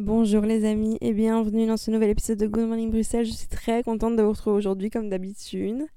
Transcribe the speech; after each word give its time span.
Bonjour 0.00 0.42
les 0.42 0.64
amis 0.64 0.96
et 1.00 1.12
bienvenue 1.12 1.66
dans 1.66 1.76
ce 1.76 1.90
nouvel 1.90 2.10
épisode 2.10 2.38
de 2.38 2.46
Good 2.46 2.68
Morning 2.68 2.88
Bruxelles. 2.88 3.26
Je 3.26 3.32
suis 3.32 3.48
très 3.48 3.82
contente 3.82 4.14
de 4.14 4.22
vous 4.22 4.30
retrouver 4.30 4.56
aujourd'hui 4.56 4.90
comme 4.90 5.08
d'habitude. 5.08 5.88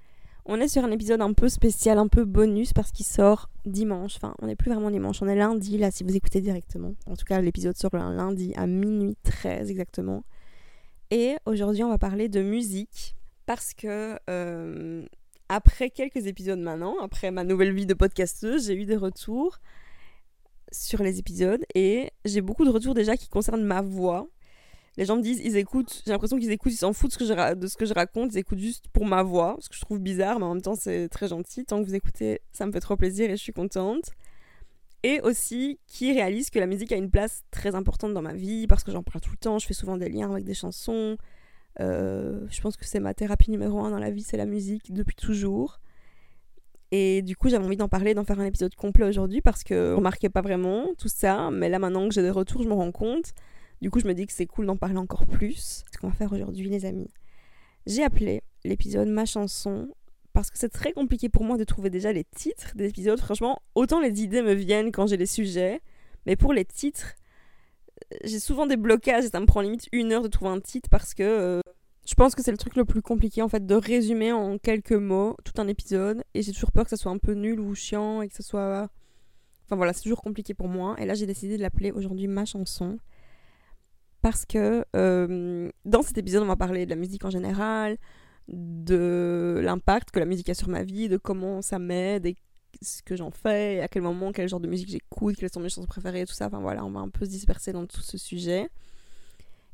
On 0.48 0.60
est 0.60 0.68
sur 0.68 0.84
un 0.84 0.90
épisode 0.90 1.22
un 1.22 1.34
peu 1.34 1.50
spécial, 1.50 2.00
un 2.00 2.08
peu 2.08 2.26
bonus 2.26 2.74
parce 2.74 2.92
qu'il 2.92 3.06
sort 3.06 3.52
dimanche. 3.64 4.16
Enfin, 4.16 4.34
on 4.42 4.48
n'est 4.48 4.56
plus 4.56 4.72
vraiment 4.72 4.90
dimanche, 4.90 5.22
on 5.22 5.28
est 5.28 5.36
lundi 5.36 5.78
là 5.78 5.92
si 5.92 6.04
vous 6.04 6.16
écoutez 6.16 6.42
directement. 6.42 6.96
En 7.06 7.16
tout 7.16 7.26
cas, 7.26 7.40
l'épisode 7.42 7.78
sort 7.78 7.94
un 7.94 8.16
lundi 8.16 8.54
à 8.56 8.66
minuit 8.66 9.16
13 9.22 9.70
exactement. 9.70 10.24
Et 11.12 11.36
aujourd'hui, 11.46 11.84
on 11.84 11.90
va 11.90 12.00
parler 12.00 12.28
de 12.28 12.42
musique 12.42 13.16
parce 13.46 13.76
que 13.76 14.18
euh, 14.32 15.06
après 15.48 15.92
quelques 15.92 16.26
épisodes 16.26 16.60
maintenant, 16.60 16.96
après 17.04 17.30
ma 17.30 17.44
nouvelle 17.44 17.72
vie 17.72 17.86
de 17.86 17.94
podcasteuse, 17.94 18.66
j'ai 18.66 18.74
eu 18.74 18.86
des 18.86 18.98
retours 18.98 19.60
sur 20.72 21.04
les 21.04 21.20
épisodes 21.20 21.64
et 21.76 22.12
j'ai 22.26 22.42
beaucoup 22.42 22.66
de 22.66 22.70
retours 22.70 22.94
déjà 22.94 23.18
qui 23.18 23.30
concernent 23.30 23.64
ma 23.64 23.82
voix. 23.82 24.28
Les 24.98 25.06
gens 25.06 25.16
me 25.16 25.22
disent, 25.22 25.42
ils 25.44 25.56
écoutent, 25.56 26.02
j'ai 26.06 26.12
l'impression 26.12 26.38
qu'ils 26.38 26.52
écoutent, 26.52 26.74
ils 26.74 26.78
s'en 26.78 26.92
foutent 26.92 27.12
de 27.12 27.14
ce, 27.14 27.20
que 27.20 27.26
je, 27.26 27.54
de 27.56 27.68
ce 27.68 27.78
que 27.78 27.86
je 27.86 27.94
raconte, 27.94 28.34
ils 28.34 28.40
écoutent 28.40 28.60
juste 28.60 28.88
pour 28.90 29.06
ma 29.06 29.24
voix, 29.24 29.56
ce 29.60 29.70
que 29.70 29.76
je 29.76 29.82
trouve 29.82 30.00
bizarre, 30.00 30.40
mais 30.40 30.46
en 30.46 30.54
même 30.54 30.62
temps 30.62 30.76
c'est 30.76 31.08
très 31.08 31.28
gentil. 31.28 31.64
Tant 31.66 31.82
que 31.82 31.88
vous 31.88 31.96
écoutez, 31.96 32.42
ça 32.52 32.66
me 32.66 32.72
fait 32.72 32.82
trop 32.82 32.98
plaisir 32.98 33.30
et 33.30 33.38
je 33.38 33.42
suis 33.42 33.54
contente. 33.54 34.12
Et 35.04 35.20
aussi 35.22 35.80
qui 35.88 36.14
réalisent 36.14 36.50
que 36.50 36.60
la 36.60 36.68
musique 36.68 36.92
a 36.92 36.96
une 36.96 37.10
place 37.10 37.44
très 37.52 37.74
importante 37.74 38.14
dans 38.14 38.22
ma 38.22 38.34
vie 38.34 38.68
parce 38.68 38.84
que 38.84 38.92
j'en 38.92 39.02
parle 39.02 39.22
tout 39.22 39.32
le 39.32 39.38
temps, 39.38 39.58
je 39.60 39.66
fais 39.66 39.74
souvent 39.74 39.98
des 39.98 40.10
liens 40.10 40.32
avec 40.32 40.44
des 40.44 40.54
chansons. 40.54 41.18
Euh, 41.80 42.46
je 42.50 42.62
pense 42.62 42.78
que 42.78 42.86
c'est 42.86 43.00
ma 43.00 43.14
thérapie 43.14 43.50
numéro 43.50 43.80
un 43.80 43.90
dans 43.90 44.00
la 44.00 44.12
vie, 44.12 44.24
c'est 44.24 44.38
la 44.38 44.46
musique 44.46 44.94
depuis 44.94 45.16
toujours. 45.16 45.80
Et 46.92 47.22
du 47.22 47.36
coup, 47.38 47.50
j'avais 47.50 47.64
envie 47.66 47.78
d'en 47.78 47.88
parler, 47.88 48.14
d'en 48.14 48.26
faire 48.26 48.40
un 48.40 48.46
épisode 48.46 48.76
complet 48.76 49.06
aujourd'hui 49.06 49.42
parce 49.42 49.64
que 49.64 49.92
je 49.92 49.96
remarquais 49.96 50.30
pas 50.30 50.42
vraiment 50.42 50.88
tout 50.98 51.08
ça. 51.08 51.50
Mais 51.52 51.70
là, 51.70 51.80
maintenant 51.80 52.08
que 52.08 52.14
j'ai 52.14 52.22
des 52.22 52.30
retours, 52.30 52.64
je 52.64 52.68
me 52.68 52.74
rends 52.74 52.92
compte. 52.92 53.34
Du 53.82 53.90
coup, 53.90 54.00
je 54.00 54.08
me 54.08 54.14
dis 54.14 54.28
que 54.28 54.34
c'est 54.34 54.46
cool 54.46 54.66
d'en 54.66 54.76
parler 54.76 54.98
encore 54.98 55.26
plus. 55.26 55.84
Ce 55.92 55.98
qu'on 55.98 56.10
va 56.10 56.14
faire 56.14 56.34
aujourd'hui, 56.34 56.70
les 56.70 56.86
amis. 56.86 57.10
J'ai 57.88 58.04
appelé 58.04 58.44
l'épisode 58.64 59.08
Ma 59.08 59.26
chanson 59.26 59.90
parce 60.34 60.52
que 60.52 60.58
c'est 60.58 60.70
très 60.70 60.94
compliqué 60.94 61.30
pour 61.30 61.44
moi 61.44 61.58
de 61.58 61.64
trouver 61.64 61.90
déjà 61.90 62.14
les 62.14 62.24
titres 62.24 62.74
des 62.76 62.90
épisodes. 62.90 63.20
Franchement, 63.20 63.62
autant 63.76 64.00
les 64.00 64.22
idées 64.22 64.42
me 64.42 64.54
viennent 64.54 64.92
quand 64.92 65.08
j'ai 65.08 65.18
les 65.18 65.26
sujets, 65.26 65.82
mais 66.26 66.36
pour 66.36 66.54
les 66.54 66.66
titres, 66.66 67.16
j'ai 68.24 68.40
souvent 68.40 68.66
des 68.66 68.78
blocages 68.78 69.26
et 69.26 69.30
ça 69.30 69.40
me 69.40 69.46
prend 69.46 69.62
limite 69.62 69.88
une 69.92 70.12
heure 70.12 70.22
de 70.22 70.28
trouver 70.28 70.52
un 70.52 70.60
titre 70.60 70.90
parce 70.90 71.14
que 71.14 71.24
euh, 71.24 71.62
je 72.12 72.16
pense 72.16 72.36
que 72.36 72.44
c'est 72.44 72.52
le 72.52 72.58
truc 72.58 72.76
le 72.76 72.84
plus 72.84 73.02
compliqué 73.02 73.42
en 73.42 73.48
fait 73.48 73.66
de 73.66 73.74
résumer 73.74 74.34
en 74.34 74.58
quelques 74.58 74.92
mots 74.92 75.38
tout 75.46 75.54
un 75.62 75.68
épisode. 75.70 76.26
Et 76.34 76.42
j'ai 76.42 76.52
toujours 76.52 76.74
peur 76.74 76.84
que 76.84 76.90
ça 76.90 76.98
soit 76.98 77.12
un 77.12 77.18
peu 77.18 77.32
nul 77.32 77.58
ou 77.62 77.74
chiant 77.74 78.22
et 78.22 78.28
que 78.28 78.34
ça 78.34 78.44
soit 78.44 78.90
enfin 79.66 79.78
voilà 79.78 79.94
c'est 79.94 80.02
toujours 80.02 80.22
compliqué 80.22 80.54
pour 80.54 80.68
moi. 80.68 80.98
Et 81.00 81.06
là 81.06 81.14
j'ai 81.14 81.26
décidé 81.26 81.56
de 81.56 81.62
l'appeler 81.62 81.94
aujourd'hui 81.94 82.28
ma 82.28 82.44
chanson. 82.44 83.00
Parce 84.22 84.46
que 84.46 84.84
euh, 84.94 85.72
dans 85.86 86.02
cet 86.02 86.18
épisode 86.18 86.44
on 86.44 86.48
va 86.48 86.58
parler 86.58 86.84
de 86.86 86.90
la 86.90 86.98
musique 86.98 87.24
en 87.24 87.30
général 87.30 87.98
de 88.50 89.62
l'impact 89.64 90.12
que 90.12 90.20
la 90.20 90.26
musique 90.26 90.50
a 90.50 90.54
sur 90.54 90.68
ma 90.68 90.84
vie 90.84 91.08
de 91.08 91.16
comment 91.16 91.62
ça 91.62 91.80
m'aide 91.80 92.26
et 92.26 92.36
ce 92.82 93.02
que 93.04 93.16
j'en 93.16 93.32
fais 93.32 93.80
à 93.80 93.88
quel 93.88 94.02
moment 94.02 94.34
quel 94.34 94.50
genre 94.50 94.60
de 94.60 94.68
musique 94.68 94.90
j'écoute 94.90 95.38
quelles 95.38 95.54
sont 95.54 95.62
mes 95.62 95.70
chansons 95.70 95.88
préférées 95.88 96.26
tout 96.26 96.34
ça. 96.34 96.48
Enfin 96.48 96.60
voilà 96.60 96.84
on 96.84 96.92
va 96.92 97.00
un 97.00 97.10
peu 97.10 97.24
se 97.24 97.30
disperser 97.30 97.72
dans 97.72 97.86
tout 97.86 98.02
ce 98.02 98.18
sujet 98.18 98.70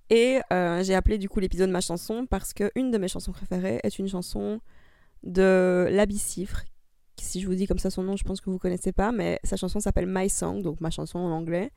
et 0.09 0.39
euh, 0.53 0.83
j'ai 0.83 0.95
appelé 0.95 1.17
du 1.17 1.29
coup 1.29 1.39
l'épisode 1.39 1.69
ma 1.69 1.81
chanson 1.81 2.25
parce 2.29 2.53
que 2.53 2.71
une 2.75 2.91
de 2.91 2.97
mes 2.97 3.07
chansons 3.07 3.31
préférées 3.31 3.79
est 3.83 3.99
une 3.99 4.07
chanson 4.07 4.61
de 5.23 5.87
Labicifre. 5.91 6.63
Si 7.19 7.41
je 7.41 7.47
vous 7.47 7.55
dis 7.55 7.67
comme 7.67 7.79
ça 7.79 7.89
son 7.89 8.03
nom, 8.03 8.15
je 8.15 8.23
pense 8.23 8.39
que 8.39 8.49
vous 8.49 8.59
connaissez 8.59 8.91
pas, 8.91 9.11
mais 9.11 9.39
sa 9.43 9.57
chanson 9.57 9.79
s'appelle 9.79 10.05
My 10.07 10.29
Song, 10.29 10.61
donc 10.61 10.79
ma 10.81 10.91
chanson 10.91 11.19
en 11.19 11.31
anglais. 11.31 11.71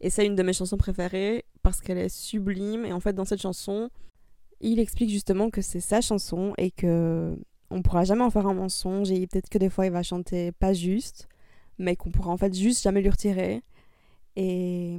Et 0.00 0.10
c'est 0.10 0.26
une 0.26 0.36
de 0.36 0.42
mes 0.42 0.52
chansons 0.52 0.76
préférées 0.76 1.44
parce 1.62 1.80
qu'elle 1.80 1.98
est 1.98 2.08
sublime. 2.08 2.84
Et 2.84 2.92
en 2.92 3.00
fait, 3.00 3.12
dans 3.12 3.24
cette 3.24 3.40
chanson, 3.40 3.90
il 4.60 4.78
explique 4.78 5.10
justement 5.10 5.50
que 5.50 5.62
c'est 5.62 5.80
sa 5.80 6.00
chanson 6.00 6.54
et 6.58 6.70
que 6.70 7.36
on 7.70 7.82
pourra 7.82 8.04
jamais 8.04 8.22
en 8.22 8.30
faire 8.30 8.46
un 8.46 8.54
mensonge. 8.54 9.10
Et 9.10 9.26
peut-être 9.26 9.48
que 9.48 9.58
des 9.58 9.70
fois, 9.70 9.86
il 9.86 9.92
va 9.92 10.02
chanter 10.02 10.52
pas 10.52 10.72
juste, 10.72 11.28
mais 11.78 11.96
qu'on 11.96 12.10
pourra 12.10 12.30
en 12.30 12.36
fait 12.36 12.54
juste 12.54 12.82
jamais 12.82 13.02
lui 13.02 13.10
retirer. 13.10 13.62
Et, 14.36 14.98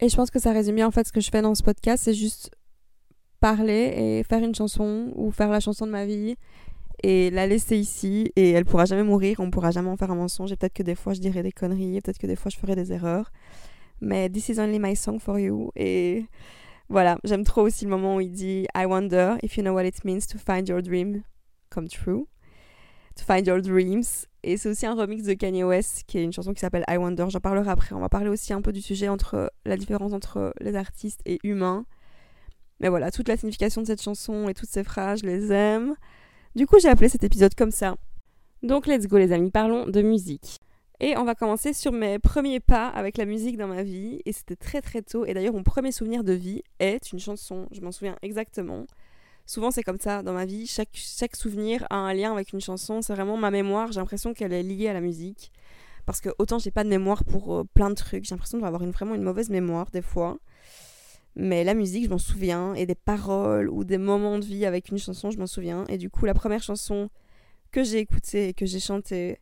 et 0.00 0.08
je 0.08 0.16
pense 0.16 0.30
que 0.30 0.38
ça 0.38 0.52
résume 0.52 0.76
bien 0.76 0.86
en 0.86 0.90
fait 0.90 1.06
ce 1.06 1.12
que 1.12 1.20
je 1.20 1.30
fais 1.30 1.42
dans 1.42 1.54
ce 1.54 1.62
podcast, 1.62 2.04
c'est 2.04 2.14
juste 2.14 2.50
parler 3.40 3.92
et 3.96 4.24
faire 4.24 4.42
une 4.42 4.54
chanson 4.54 5.12
ou 5.16 5.30
faire 5.30 5.48
la 5.48 5.60
chanson 5.60 5.86
de 5.86 5.90
ma 5.90 6.04
vie 6.04 6.36
et 7.02 7.30
la 7.30 7.46
laisser 7.46 7.76
ici 7.76 8.32
et 8.36 8.50
elle 8.50 8.64
pourra 8.64 8.84
jamais 8.84 9.02
mourir, 9.02 9.40
on 9.40 9.50
pourra 9.50 9.70
jamais 9.70 9.88
en 9.88 9.96
faire 9.96 10.10
un 10.10 10.16
mensonge 10.16 10.52
et 10.52 10.56
peut-être 10.56 10.74
que 10.74 10.82
des 10.82 10.94
fois 10.94 11.14
je 11.14 11.20
dirai 11.20 11.42
des 11.42 11.52
conneries, 11.52 12.00
peut-être 12.00 12.18
que 12.18 12.26
des 12.26 12.36
fois 12.36 12.50
je 12.50 12.58
ferai 12.58 12.74
des 12.76 12.92
erreurs. 12.92 13.30
Mais 14.00 14.28
this 14.30 14.48
is 14.48 14.58
only 14.58 14.78
my 14.78 14.96
song 14.96 15.18
for 15.18 15.38
you 15.38 15.70
et 15.76 16.24
voilà, 16.88 17.18
j'aime 17.24 17.44
trop 17.44 17.62
aussi 17.62 17.84
le 17.84 17.90
moment 17.90 18.16
où 18.16 18.20
il 18.20 18.32
dit 18.32 18.66
I 18.74 18.84
wonder 18.84 19.36
if 19.42 19.56
you 19.56 19.62
know 19.62 19.72
what 19.72 19.84
it 19.84 20.04
means 20.04 20.26
to 20.26 20.38
find 20.38 20.68
your 20.68 20.82
dream 20.82 21.22
come 21.70 21.88
true. 21.88 22.26
To 23.16 23.24
find 23.24 23.46
your 23.46 23.60
dreams 23.60 24.26
et 24.42 24.56
c'est 24.56 24.68
aussi 24.68 24.86
un 24.86 24.94
remix 24.94 25.24
de 25.24 25.34
Kanye 25.34 25.64
West 25.64 26.04
qui 26.06 26.18
est 26.18 26.24
une 26.24 26.32
chanson 26.32 26.54
qui 26.54 26.60
s'appelle 26.60 26.84
I 26.88 26.96
Wonder. 26.96 27.26
J'en 27.28 27.40
parlerai 27.40 27.70
après. 27.70 27.94
On 27.94 28.00
va 28.00 28.08
parler 28.08 28.28
aussi 28.28 28.52
un 28.52 28.62
peu 28.62 28.72
du 28.72 28.80
sujet 28.80 29.08
entre 29.08 29.52
la 29.64 29.76
différence 29.76 30.12
entre 30.12 30.54
les 30.60 30.76
artistes 30.76 31.20
et 31.26 31.38
humains. 31.42 31.84
Mais 32.80 32.88
voilà, 32.88 33.10
toute 33.10 33.28
la 33.28 33.36
signification 33.36 33.82
de 33.82 33.86
cette 33.86 34.02
chanson 34.02 34.48
et 34.48 34.54
toutes 34.54 34.70
ces 34.70 34.84
phrases, 34.84 35.20
je 35.20 35.26
les 35.26 35.52
aime. 35.52 35.94
Du 36.56 36.66
coup, 36.66 36.78
j'ai 36.80 36.88
appelé 36.88 37.08
cet 37.08 37.22
épisode 37.22 37.54
comme 37.54 37.70
ça. 37.70 37.96
Donc, 38.62 38.86
let's 38.86 39.06
go 39.06 39.18
les 39.18 39.32
amis, 39.32 39.50
parlons 39.50 39.86
de 39.86 40.02
musique. 40.02 40.58
Et 40.98 41.16
on 41.16 41.24
va 41.24 41.34
commencer 41.34 41.72
sur 41.72 41.92
mes 41.92 42.18
premiers 42.18 42.60
pas 42.60 42.88
avec 42.88 43.16
la 43.16 43.24
musique 43.24 43.56
dans 43.56 43.68
ma 43.68 43.82
vie. 43.82 44.20
Et 44.24 44.32
c'était 44.32 44.56
très 44.56 44.80
très 44.80 45.02
tôt. 45.02 45.24
Et 45.26 45.34
d'ailleurs, 45.34 45.54
mon 45.54 45.62
premier 45.62 45.92
souvenir 45.92 46.24
de 46.24 46.32
vie 46.32 46.62
est 46.78 47.12
une 47.12 47.20
chanson. 47.20 47.66
Je 47.70 47.80
m'en 47.80 47.92
souviens 47.92 48.16
exactement 48.22 48.86
souvent 49.50 49.72
c'est 49.72 49.82
comme 49.82 49.98
ça 49.98 50.22
dans 50.22 50.32
ma 50.32 50.44
vie. 50.46 50.66
Chaque, 50.66 50.90
chaque 50.92 51.34
souvenir 51.34 51.84
a 51.90 51.96
un 51.96 52.14
lien 52.14 52.32
avec 52.32 52.52
une 52.52 52.60
chanson. 52.60 53.02
C'est 53.02 53.14
vraiment 53.14 53.36
ma 53.36 53.50
mémoire. 53.50 53.90
J'ai 53.90 53.98
l'impression 53.98 54.32
qu'elle 54.32 54.52
est 54.52 54.62
liée 54.62 54.88
à 54.88 54.92
la 54.92 55.00
musique. 55.00 55.50
Parce 56.06 56.20
que 56.20 56.30
autant 56.38 56.58
j'ai 56.58 56.70
pas 56.70 56.84
de 56.84 56.88
mémoire 56.88 57.24
pour 57.24 57.54
euh, 57.54 57.64
plein 57.74 57.90
de 57.90 57.94
trucs. 57.94 58.24
J'ai 58.24 58.34
l'impression 58.34 58.58
d'avoir 58.58 58.82
une, 58.82 58.92
vraiment 58.92 59.14
une 59.14 59.22
mauvaise 59.22 59.50
mémoire 59.50 59.90
des 59.90 60.02
fois. 60.02 60.38
Mais 61.34 61.64
la 61.64 61.74
musique, 61.74 62.04
je 62.04 62.10
m'en 62.10 62.18
souviens. 62.18 62.74
Et 62.74 62.86
des 62.86 62.94
paroles 62.94 63.68
ou 63.68 63.82
des 63.82 63.98
moments 63.98 64.38
de 64.38 64.44
vie 64.44 64.66
avec 64.66 64.88
une 64.90 64.98
chanson, 64.98 65.30
je 65.32 65.38
m'en 65.38 65.46
souviens. 65.48 65.84
Et 65.88 65.98
du 65.98 66.10
coup, 66.10 66.26
la 66.26 66.34
première 66.34 66.62
chanson 66.62 67.10
que 67.72 67.82
j'ai 67.82 67.98
écoutée 67.98 68.48
et 68.48 68.54
que 68.54 68.66
j'ai 68.66 68.80
chantée, 68.80 69.38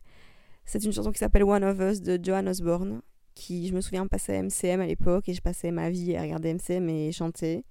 c'est 0.65 0.83
une 0.83 0.91
chanson 0.91 1.11
qui 1.11 1.19
s'appelle 1.19 1.43
One 1.43 1.63
of 1.63 1.79
Us 1.79 2.01
de 2.01 2.19
Joan 2.21 2.47
Osborne. 2.47 3.01
Qui, 3.35 3.67
je 3.67 3.75
me 3.75 3.81
souviens, 3.81 4.07
passait 4.07 4.41
MCM 4.41 4.81
à 4.81 4.87
l'époque. 4.87 5.29
Et 5.29 5.33
je 5.33 5.41
passais 5.41 5.69
ma 5.71 5.91
vie 5.91 6.15
à 6.15 6.23
regarder 6.23 6.53
MCM 6.53 6.89
et 6.89 7.11
chanter. 7.11 7.63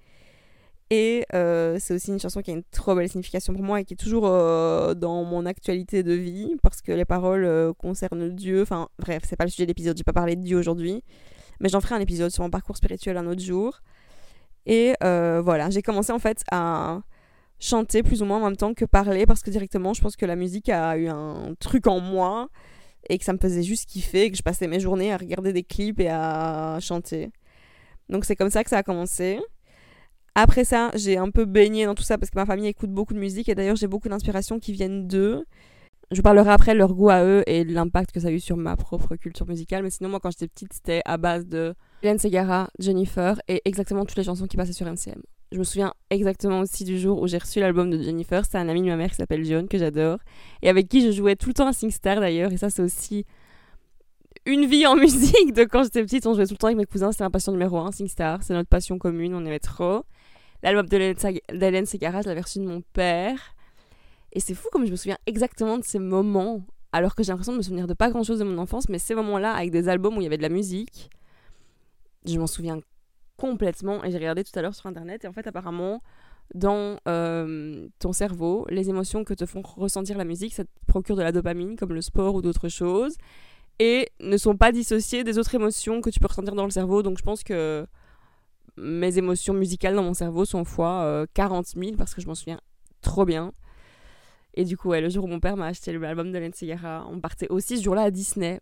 Et 0.90 1.26
euh, 1.34 1.76
c'est 1.78 1.94
aussi 1.94 2.10
une 2.10 2.18
chanson 2.18 2.40
qui 2.40 2.50
a 2.50 2.54
une 2.54 2.64
trop 2.64 2.94
belle 2.94 3.08
signification 3.08 3.52
pour 3.52 3.62
moi 3.62 3.80
et 3.80 3.84
qui 3.84 3.92
est 3.92 3.98
toujours 3.98 4.26
euh, 4.26 4.94
dans 4.94 5.22
mon 5.24 5.44
actualité 5.44 6.02
de 6.02 6.12
vie 6.12 6.56
parce 6.62 6.80
que 6.80 6.92
les 6.92 7.04
paroles 7.04 7.44
euh, 7.44 7.74
concernent 7.74 8.30
Dieu. 8.30 8.62
Enfin, 8.62 8.88
bref, 8.98 9.22
c'est 9.26 9.36
pas 9.36 9.44
le 9.44 9.50
sujet 9.50 9.64
de 9.64 9.70
l'épisode, 9.70 9.98
j'ai 9.98 10.04
pas 10.04 10.14
parlé 10.14 10.34
de 10.34 10.42
Dieu 10.42 10.58
aujourd'hui. 10.58 11.04
Mais 11.60 11.68
j'en 11.68 11.80
ferai 11.80 11.96
un 11.96 12.00
épisode 12.00 12.30
sur 12.30 12.42
mon 12.42 12.50
parcours 12.50 12.76
spirituel 12.76 13.18
un 13.18 13.26
autre 13.26 13.42
jour. 13.42 13.80
Et 14.64 14.94
voilà, 15.00 15.70
j'ai 15.70 15.82
commencé 15.82 16.12
en 16.12 16.18
fait 16.18 16.42
à 16.50 17.00
chanter 17.60 18.02
plus 18.02 18.22
ou 18.22 18.24
moins 18.24 18.38
en 18.38 18.44
même 18.44 18.56
temps 18.56 18.74
que 18.74 18.84
parler 18.84 19.26
parce 19.26 19.42
que 19.42 19.50
directement, 19.50 19.92
je 19.92 20.00
pense 20.00 20.16
que 20.16 20.26
la 20.26 20.36
musique 20.36 20.68
a 20.68 20.96
eu 20.96 21.08
un 21.08 21.54
truc 21.58 21.86
en 21.86 22.00
moi 22.00 22.48
et 23.08 23.18
que 23.18 23.24
ça 23.24 23.32
me 23.32 23.38
faisait 23.38 23.62
juste 23.62 23.88
kiffer, 23.88 24.30
que 24.30 24.36
je 24.36 24.42
passais 24.42 24.68
mes 24.68 24.80
journées 24.80 25.12
à 25.12 25.16
regarder 25.16 25.52
des 25.52 25.64
clips 25.64 26.00
et 26.00 26.08
à 26.08 26.78
chanter. 26.80 27.30
Donc 28.08 28.24
c'est 28.24 28.36
comme 28.36 28.50
ça 28.50 28.62
que 28.62 28.70
ça 28.70 28.78
a 28.78 28.82
commencé. 28.82 29.40
Après 30.40 30.62
ça, 30.62 30.92
j'ai 30.94 31.18
un 31.18 31.32
peu 31.32 31.46
baigné 31.46 31.84
dans 31.84 31.96
tout 31.96 32.04
ça 32.04 32.16
parce 32.16 32.30
que 32.30 32.38
ma 32.38 32.46
famille 32.46 32.68
écoute 32.68 32.90
beaucoup 32.90 33.12
de 33.12 33.18
musique 33.18 33.48
et 33.48 33.56
d'ailleurs 33.56 33.74
j'ai 33.74 33.88
beaucoup 33.88 34.08
d'inspirations 34.08 34.60
qui 34.60 34.70
viennent 34.70 35.08
d'eux. 35.08 35.44
Je 36.12 36.22
parlerai 36.22 36.50
après 36.50 36.76
leur 36.76 36.94
goût 36.94 37.10
à 37.10 37.24
eux 37.24 37.42
et 37.48 37.64
l'impact 37.64 38.12
que 38.12 38.20
ça 38.20 38.28
a 38.28 38.30
eu 38.30 38.38
sur 38.38 38.56
ma 38.56 38.76
propre 38.76 39.16
culture 39.16 39.48
musicale. 39.48 39.82
Mais 39.82 39.90
sinon, 39.90 40.10
moi, 40.10 40.20
quand 40.20 40.30
j'étais 40.30 40.46
petite, 40.46 40.72
c'était 40.72 41.02
à 41.06 41.16
base 41.16 41.44
de 41.48 41.74
Hélène 42.04 42.20
Segara, 42.20 42.70
Jennifer 42.78 43.40
et 43.48 43.62
exactement 43.64 44.04
toutes 44.04 44.16
les 44.16 44.22
chansons 44.22 44.46
qui 44.46 44.56
passaient 44.56 44.72
sur 44.72 44.86
MCM. 44.86 45.20
Je 45.50 45.58
me 45.58 45.64
souviens 45.64 45.92
exactement 46.08 46.60
aussi 46.60 46.84
du 46.84 47.00
jour 47.00 47.20
où 47.20 47.26
j'ai 47.26 47.38
reçu 47.38 47.58
l'album 47.58 47.90
de 47.90 48.00
Jennifer. 48.00 48.44
C'est 48.48 48.58
un 48.58 48.68
ami 48.68 48.82
de 48.82 48.86
ma 48.86 48.96
mère 48.96 49.10
qui 49.10 49.16
s'appelle 49.16 49.44
John, 49.44 49.66
que 49.66 49.76
j'adore. 49.76 50.18
Et 50.62 50.68
avec 50.68 50.88
qui 50.88 51.04
je 51.04 51.10
jouais 51.10 51.34
tout 51.34 51.48
le 51.48 51.54
temps 51.54 51.66
à 51.66 51.72
SingStar 51.72 52.20
d'ailleurs. 52.20 52.52
Et 52.52 52.58
ça, 52.58 52.70
c'est 52.70 52.82
aussi 52.82 53.24
une 54.46 54.66
vie 54.66 54.86
en 54.86 54.94
musique 55.04 55.52
de 55.52 55.64
quand 55.64 55.82
j'étais 55.82 56.02
petite. 56.04 56.28
On 56.28 56.34
jouait 56.34 56.46
tout 56.46 56.54
le 56.54 56.58
temps 56.58 56.68
avec 56.68 56.78
mes 56.78 56.86
cousins. 56.86 57.10
C'était 57.10 57.24
ma 57.24 57.30
passion 57.30 57.50
numéro 57.50 57.76
un, 57.78 57.90
SingStar. 57.90 58.44
C'est 58.44 58.54
notre 58.54 58.68
passion 58.68 58.98
commune. 58.98 59.34
On 59.34 59.44
aimait 59.44 59.58
trop. 59.58 60.04
L'album 60.62 60.86
d'Hélène 60.86 61.86
Segara, 61.86 62.22
je 62.22 62.28
l'avais 62.28 62.40
reçu 62.40 62.58
de 62.58 62.64
mon 62.64 62.82
père. 62.92 63.54
Et 64.32 64.40
c'est 64.40 64.54
fou 64.54 64.68
comme 64.72 64.84
je 64.84 64.90
me 64.90 64.96
souviens 64.96 65.18
exactement 65.26 65.78
de 65.78 65.84
ces 65.84 65.98
moments, 65.98 66.64
alors 66.92 67.14
que 67.14 67.22
j'ai 67.22 67.32
l'impression 67.32 67.52
de 67.52 67.58
me 67.58 67.62
souvenir 67.62 67.86
de 67.86 67.94
pas 67.94 68.10
grand 68.10 68.22
chose 68.22 68.38
de 68.38 68.44
mon 68.44 68.58
enfance, 68.58 68.88
mais 68.88 68.98
ces 68.98 69.14
moments-là, 69.14 69.52
avec 69.54 69.70
des 69.70 69.88
albums 69.88 70.16
où 70.16 70.20
il 70.20 70.24
y 70.24 70.26
avait 70.26 70.36
de 70.36 70.42
la 70.42 70.48
musique, 70.48 71.10
je 72.26 72.38
m'en 72.38 72.46
souviens 72.46 72.80
complètement. 73.36 74.04
Et 74.04 74.10
j'ai 74.10 74.18
regardé 74.18 74.44
tout 74.44 74.56
à 74.58 74.62
l'heure 74.62 74.74
sur 74.74 74.86
internet, 74.86 75.24
et 75.24 75.28
en 75.28 75.32
fait, 75.32 75.46
apparemment, 75.46 76.02
dans 76.54 76.98
euh, 77.06 77.88
ton 77.98 78.12
cerveau, 78.12 78.66
les 78.70 78.90
émotions 78.90 79.24
que 79.24 79.34
te 79.34 79.46
font 79.46 79.62
ressentir 79.62 80.18
la 80.18 80.24
musique, 80.24 80.54
ça 80.54 80.64
te 80.64 80.70
procure 80.86 81.16
de 81.16 81.22
la 81.22 81.32
dopamine, 81.32 81.76
comme 81.76 81.92
le 81.92 82.02
sport 82.02 82.34
ou 82.34 82.42
d'autres 82.42 82.68
choses, 82.68 83.16
et 83.78 84.08
ne 84.20 84.36
sont 84.36 84.56
pas 84.56 84.72
dissociées 84.72 85.24
des 85.24 85.38
autres 85.38 85.54
émotions 85.54 86.00
que 86.00 86.10
tu 86.10 86.20
peux 86.20 86.26
ressentir 86.26 86.54
dans 86.54 86.64
le 86.64 86.70
cerveau. 86.70 87.02
Donc 87.02 87.18
je 87.18 87.22
pense 87.22 87.44
que 87.44 87.86
mes 88.80 89.18
émotions 89.18 89.54
musicales 89.54 89.94
dans 89.94 90.02
mon 90.02 90.14
cerveau 90.14 90.44
sont 90.44 90.64
fois 90.64 91.26
40 91.34 91.66
000 91.66 91.96
parce 91.96 92.14
que 92.14 92.20
je 92.20 92.26
m'en 92.26 92.34
souviens 92.34 92.60
trop 93.00 93.24
bien. 93.24 93.52
Et 94.54 94.64
du 94.64 94.76
coup, 94.76 94.88
ouais, 94.88 95.00
le 95.00 95.08
jour 95.08 95.24
où 95.24 95.28
mon 95.28 95.40
père 95.40 95.56
m'a 95.56 95.66
acheté 95.66 95.92
l'album 95.92 96.32
de 96.32 96.50
Segarra, 96.54 97.06
on 97.10 97.20
partait 97.20 97.48
aussi 97.48 97.78
ce 97.78 97.84
jour-là 97.84 98.02
à 98.02 98.10
Disney. 98.10 98.60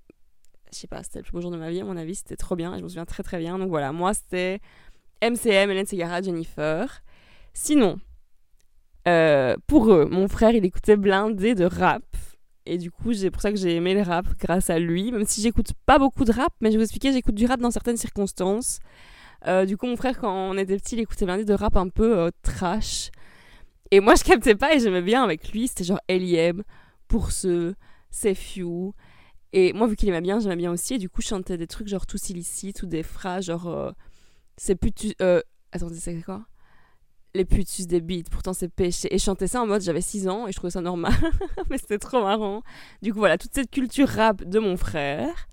Je 0.73 0.79
sais 0.79 0.89
pas, 0.89 1.03
c'était 1.03 1.21
le 1.21 1.23
plus 1.23 1.33
beau 1.33 1.41
jour 1.41 1.51
de 1.51 1.57
ma 1.57 1.71
vie, 1.71 1.81
à 1.81 1.85
mon 1.85 1.97
avis, 1.97 2.17
c'était 2.17 2.37
trop 2.37 2.57
bien, 2.57 2.77
je 2.77 2.83
me 2.83 2.89
souviens 2.89 3.05
très 3.05 3.23
très 3.23 3.39
bien. 3.39 3.59
Donc 3.59 3.69
voilà, 3.69 3.93
moi 3.93 4.13
c'était 4.13 4.61
MCM, 5.23 5.71
Hélène 5.71 5.87
Segarra, 5.87 6.21
Jennifer. 6.21 7.03
Sinon, 7.55 7.99
euh, 9.09 9.57
pour 9.67 9.93
eux, 9.93 10.07
mon 10.11 10.29
frère, 10.29 10.51
il 10.51 10.65
écoutait 10.65 10.97
blindé 10.97 11.55
de 11.55 11.65
rap. 11.65 12.05
Et 12.67 12.79
du 12.79 12.91
coup, 12.91 13.15
c'est 13.15 13.31
pour 13.31 13.41
ça 13.41 13.53
que 13.53 13.57
j'ai 13.57 13.77
aimé 13.77 13.95
le 13.95 14.03
rap 14.03 14.27
grâce 14.39 14.71
à 14.71 14.79
lui. 14.79 15.13
Même 15.13 15.25
si 15.25 15.41
j'écoute 15.41 15.73
pas 15.87 15.99
beaucoup 15.99 16.25
de 16.25 16.33
rap, 16.33 16.53
mais 16.61 16.71
je 16.71 16.73
vais 16.73 16.79
vous 16.79 16.85
expliquer, 16.85 17.13
j'écoute 17.13 17.37
du 17.37 17.47
rap 17.47 17.61
dans 17.61 17.71
certaines 17.71 17.97
circonstances. 17.97 18.81
Euh, 19.47 19.65
du 19.65 19.77
coup, 19.77 19.87
mon 19.87 19.97
frère, 19.97 20.19
quand 20.19 20.33
on 20.33 20.59
était 20.59 20.77
petit, 20.77 20.97
il 20.97 21.01
écoutait 21.01 21.25
blindé 21.25 21.45
de 21.45 21.55
rap 21.55 21.77
un 21.77 21.89
peu 21.89 22.19
euh, 22.19 22.31
trash. 22.43 23.11
Et 23.91 24.01
moi, 24.01 24.15
je 24.17 24.25
captais 24.25 24.55
pas 24.55 24.75
et 24.75 24.81
j'aimais 24.81 25.03
bien 25.03 25.23
avec 25.23 25.53
lui. 25.53 25.69
C'était 25.69 25.85
genre 25.85 26.01
L.I.M., 26.09 26.63
Pour 27.09 27.31
ceux, 27.31 27.77
C'est 28.11 28.35
Few. 28.35 28.93
Et 29.53 29.73
moi, 29.73 29.87
vu 29.87 29.97
qu'il 29.97 30.09
aimait 30.09 30.21
bien, 30.21 30.41
j'aimais 30.41 30.57
bien 30.57 30.73
aussi. 30.73 30.95
Et 30.95 30.99
du 30.99 31.09
coup, 31.09 31.23
je 31.23 31.29
chantais 31.29 31.57
des 31.57 31.67
trucs 31.67 31.89
genre 31.89 32.07
tous 32.07 32.31
illicites 32.31 32.83
ou 32.83 32.87
des 32.87 33.03
phrases 33.03 33.45
genre. 33.47 33.69
Euh, 33.69 33.91
c'est 34.57 34.75
putus. 34.77 35.15
Euh, 35.23 35.41
attendez, 35.73 35.97
c'est 35.97 36.21
quoi? 36.23 36.47
Les 37.35 37.45
putus 37.45 37.87
des 37.87 38.01
beats, 38.01 38.31
pourtant 38.31 38.55
c'est 38.55 38.69
péché. 38.69 39.15
Et 39.15 39.19
je 39.19 39.25
chantais 39.25 39.47
ça 39.47 39.61
en 39.61 39.67
mode 39.67 39.83
j'avais 39.83 40.01
6 40.01 40.27
ans 40.27 40.47
et 40.47 40.53
je 40.53 40.57
trouvais 40.57 40.71
ça 40.71 40.81
normal. 40.81 41.13
Mais 41.71 41.79
c'était 41.79 41.99
trop 41.99 42.23
marrant. 42.23 42.63
Du 43.03 43.13
coup, 43.13 43.19
voilà, 43.19 43.37
toute 43.39 43.55
cette 43.55 43.71
culture 43.71 44.09
rap 44.09 44.43
de 44.43 44.59
mon 44.59 44.77
frère. 44.77 45.47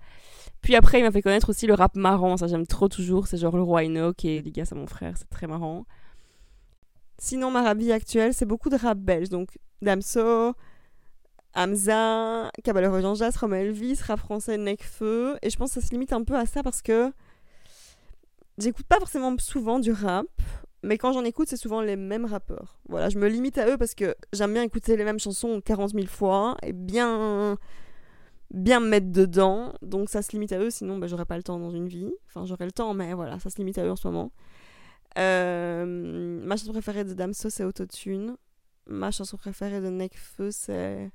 Puis 0.64 0.74
après, 0.76 0.98
il 0.98 1.02
m'a 1.02 1.10
fait 1.10 1.20
connaître 1.20 1.50
aussi 1.50 1.66
le 1.66 1.74
rap 1.74 1.94
marrant. 1.94 2.38
Ça, 2.38 2.46
j'aime 2.46 2.66
trop 2.66 2.88
toujours. 2.88 3.26
C'est 3.26 3.36
genre 3.36 3.54
le 3.54 3.62
roi 3.62 3.84
Enoch 3.84 4.24
et 4.24 4.40
les 4.40 4.72
à 4.72 4.74
mon 4.74 4.86
frère. 4.86 5.14
C'est 5.18 5.28
très 5.28 5.46
marrant. 5.46 5.84
Sinon, 7.18 7.50
ma 7.50 7.62
rabie 7.62 7.92
actuelle, 7.92 8.32
c'est 8.32 8.46
beaucoup 8.46 8.70
de 8.70 8.76
rap 8.76 8.96
belge. 8.96 9.28
Donc, 9.28 9.58
Damso, 9.82 10.54
Hamza, 11.54 12.50
Caballero 12.64 12.98
Jean 13.02 13.14
Jas, 13.14 13.36
Romain 13.38 13.58
Elvis, 13.58 14.00
rap 14.06 14.18
français 14.18 14.56
Necfeu. 14.56 15.36
Et 15.42 15.50
je 15.50 15.56
pense 15.58 15.74
que 15.74 15.82
ça 15.82 15.86
se 15.86 15.92
limite 15.92 16.14
un 16.14 16.24
peu 16.24 16.34
à 16.34 16.46
ça 16.46 16.62
parce 16.62 16.80
que 16.80 17.12
j'écoute 18.56 18.86
pas 18.86 18.98
forcément 18.98 19.36
souvent 19.38 19.78
du 19.78 19.92
rap. 19.92 20.26
Mais 20.82 20.96
quand 20.96 21.12
j'en 21.12 21.24
écoute, 21.24 21.48
c'est 21.50 21.58
souvent 21.58 21.82
les 21.82 21.96
mêmes 21.96 22.24
rappeurs. 22.24 22.78
Voilà, 22.88 23.10
je 23.10 23.18
me 23.18 23.28
limite 23.28 23.58
à 23.58 23.68
eux 23.68 23.76
parce 23.76 23.94
que 23.94 24.14
j'aime 24.32 24.54
bien 24.54 24.62
écouter 24.62 24.96
les 24.96 25.04
mêmes 25.04 25.20
chansons 25.20 25.60
40 25.62 25.90
000 25.90 26.06
fois 26.06 26.56
et 26.62 26.72
bien, 26.72 27.58
bien 28.54 28.80
me 28.80 28.88
mettre 28.88 29.10
dedans. 29.10 29.74
Donc 29.82 30.08
ça 30.08 30.22
se 30.22 30.32
limite 30.32 30.52
à 30.52 30.58
eux, 30.58 30.70
sinon 30.70 30.98
ben, 30.98 31.06
j'aurais 31.06 31.26
pas 31.26 31.36
le 31.36 31.42
temps 31.42 31.58
dans 31.58 31.70
une 31.70 31.88
vie. 31.88 32.12
Enfin, 32.26 32.46
j'aurais 32.46 32.64
le 32.64 32.72
temps, 32.72 32.94
mais 32.94 33.12
voilà, 33.12 33.38
ça 33.38 33.50
se 33.50 33.58
limite 33.58 33.76
à 33.78 33.84
eux 33.84 33.90
en 33.90 33.96
ce 33.96 34.08
moment. 34.08 34.32
Euh, 35.18 35.84
ma 35.86 36.56
chanson 36.56 36.72
préférée 36.72 37.04
de 37.04 37.12
Damso, 37.12 37.50
c'est 37.50 37.64
Autotune. 37.64 38.36
Ma 38.86 39.10
chanson 39.10 39.36
préférée 39.36 39.80
de 39.80 39.88
Nekfeu, 39.88 40.50
c'est. 40.50 41.10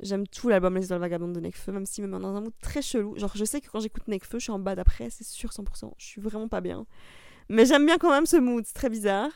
J'aime 0.00 0.26
tout 0.26 0.48
l'album 0.48 0.74
Les 0.76 0.86
Idoles 0.86 0.98
Vagabondes 0.98 1.32
de 1.32 1.40
Nekfeu, 1.40 1.72
même 1.72 1.86
s'il 1.86 2.04
me 2.04 2.10
met 2.10 2.20
dans 2.20 2.34
un 2.34 2.40
mood 2.40 2.52
très 2.60 2.82
chelou. 2.82 3.16
Genre, 3.16 3.30
je 3.34 3.44
sais 3.44 3.60
que 3.60 3.70
quand 3.70 3.80
j'écoute 3.80 4.08
Nekfeu, 4.08 4.38
je 4.38 4.44
suis 4.44 4.52
en 4.52 4.58
bas 4.58 4.74
d'après, 4.74 5.08
c'est 5.08 5.24
sûr 5.24 5.50
100%. 5.50 5.92
Je 5.98 6.04
suis 6.04 6.20
vraiment 6.20 6.48
pas 6.48 6.60
bien. 6.60 6.86
Mais 7.48 7.64
j'aime 7.64 7.86
bien 7.86 7.98
quand 7.98 8.10
même 8.10 8.26
ce 8.26 8.36
mood, 8.36 8.64
c'est 8.66 8.74
très 8.74 8.90
bizarre. 8.90 9.30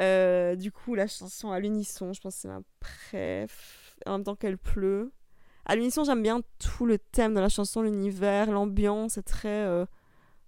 Euh, 0.00 0.56
du 0.56 0.72
coup, 0.72 0.94
la 0.94 1.06
chanson 1.06 1.52
à 1.52 1.60
l'unisson, 1.60 2.12
je 2.12 2.20
pense 2.20 2.34
que 2.34 2.40
c'est 2.42 2.48
ma 2.48 2.60
préf. 2.80 3.96
En 4.04 4.12
même 4.12 4.24
temps 4.24 4.36
qu'elle 4.36 4.58
pleut. 4.58 5.12
À 5.68 5.76
l'unisson, 5.76 6.02
j'aime 6.02 6.22
bien 6.22 6.40
tout 6.58 6.86
le 6.86 6.98
thème 6.98 7.34
de 7.34 7.40
la 7.40 7.50
chanson, 7.50 7.82
l'univers, 7.82 8.50
l'ambiance, 8.50 9.12
c'est 9.12 9.22
très. 9.22 9.48
Euh, 9.48 9.84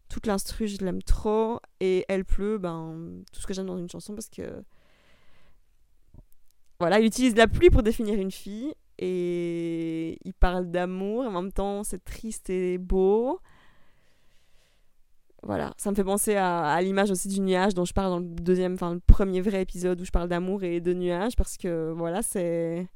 toute 0.08 0.26
l'instru, 0.26 0.66
je 0.66 0.78
l'aime 0.78 1.02
trop. 1.02 1.60
Et 1.80 2.06
Elle 2.08 2.24
pleut, 2.24 2.58
ben, 2.58 3.22
tout 3.32 3.40
ce 3.40 3.46
que 3.46 3.52
j'aime 3.52 3.66
dans 3.66 3.76
une 3.78 3.88
chanson 3.90 4.14
parce 4.14 4.30
que. 4.30 4.62
Voilà, 6.80 6.98
il 6.98 7.06
utilise 7.06 7.36
la 7.36 7.46
pluie 7.46 7.68
pour 7.68 7.82
définir 7.82 8.18
une 8.18 8.30
fille. 8.30 8.74
Et 8.98 10.18
il 10.24 10.32
parle 10.32 10.70
d'amour. 10.70 11.26
En 11.26 11.30
même 11.42 11.52
temps, 11.52 11.84
c'est 11.84 12.02
triste 12.02 12.48
et 12.48 12.78
beau. 12.78 13.40
Voilà, 15.42 15.72
ça 15.78 15.90
me 15.90 15.96
fait 15.96 16.04
penser 16.04 16.36
à, 16.36 16.64
à 16.64 16.82
l'image 16.82 17.10
aussi 17.10 17.28
du 17.28 17.40
nuage 17.40 17.74
dont 17.74 17.86
je 17.86 17.94
parle 17.94 18.10
dans 18.10 18.18
le 18.18 18.26
deuxième, 18.26 18.74
enfin 18.74 18.92
le 18.92 19.00
premier 19.00 19.40
vrai 19.40 19.62
épisode 19.62 19.98
où 19.98 20.04
je 20.04 20.10
parle 20.10 20.28
d'amour 20.28 20.64
et 20.64 20.80
de 20.80 20.92
nuages 20.92 21.34
parce 21.34 21.56
que 21.56 21.92
voilà, 21.96 22.20
c'est 22.20 22.86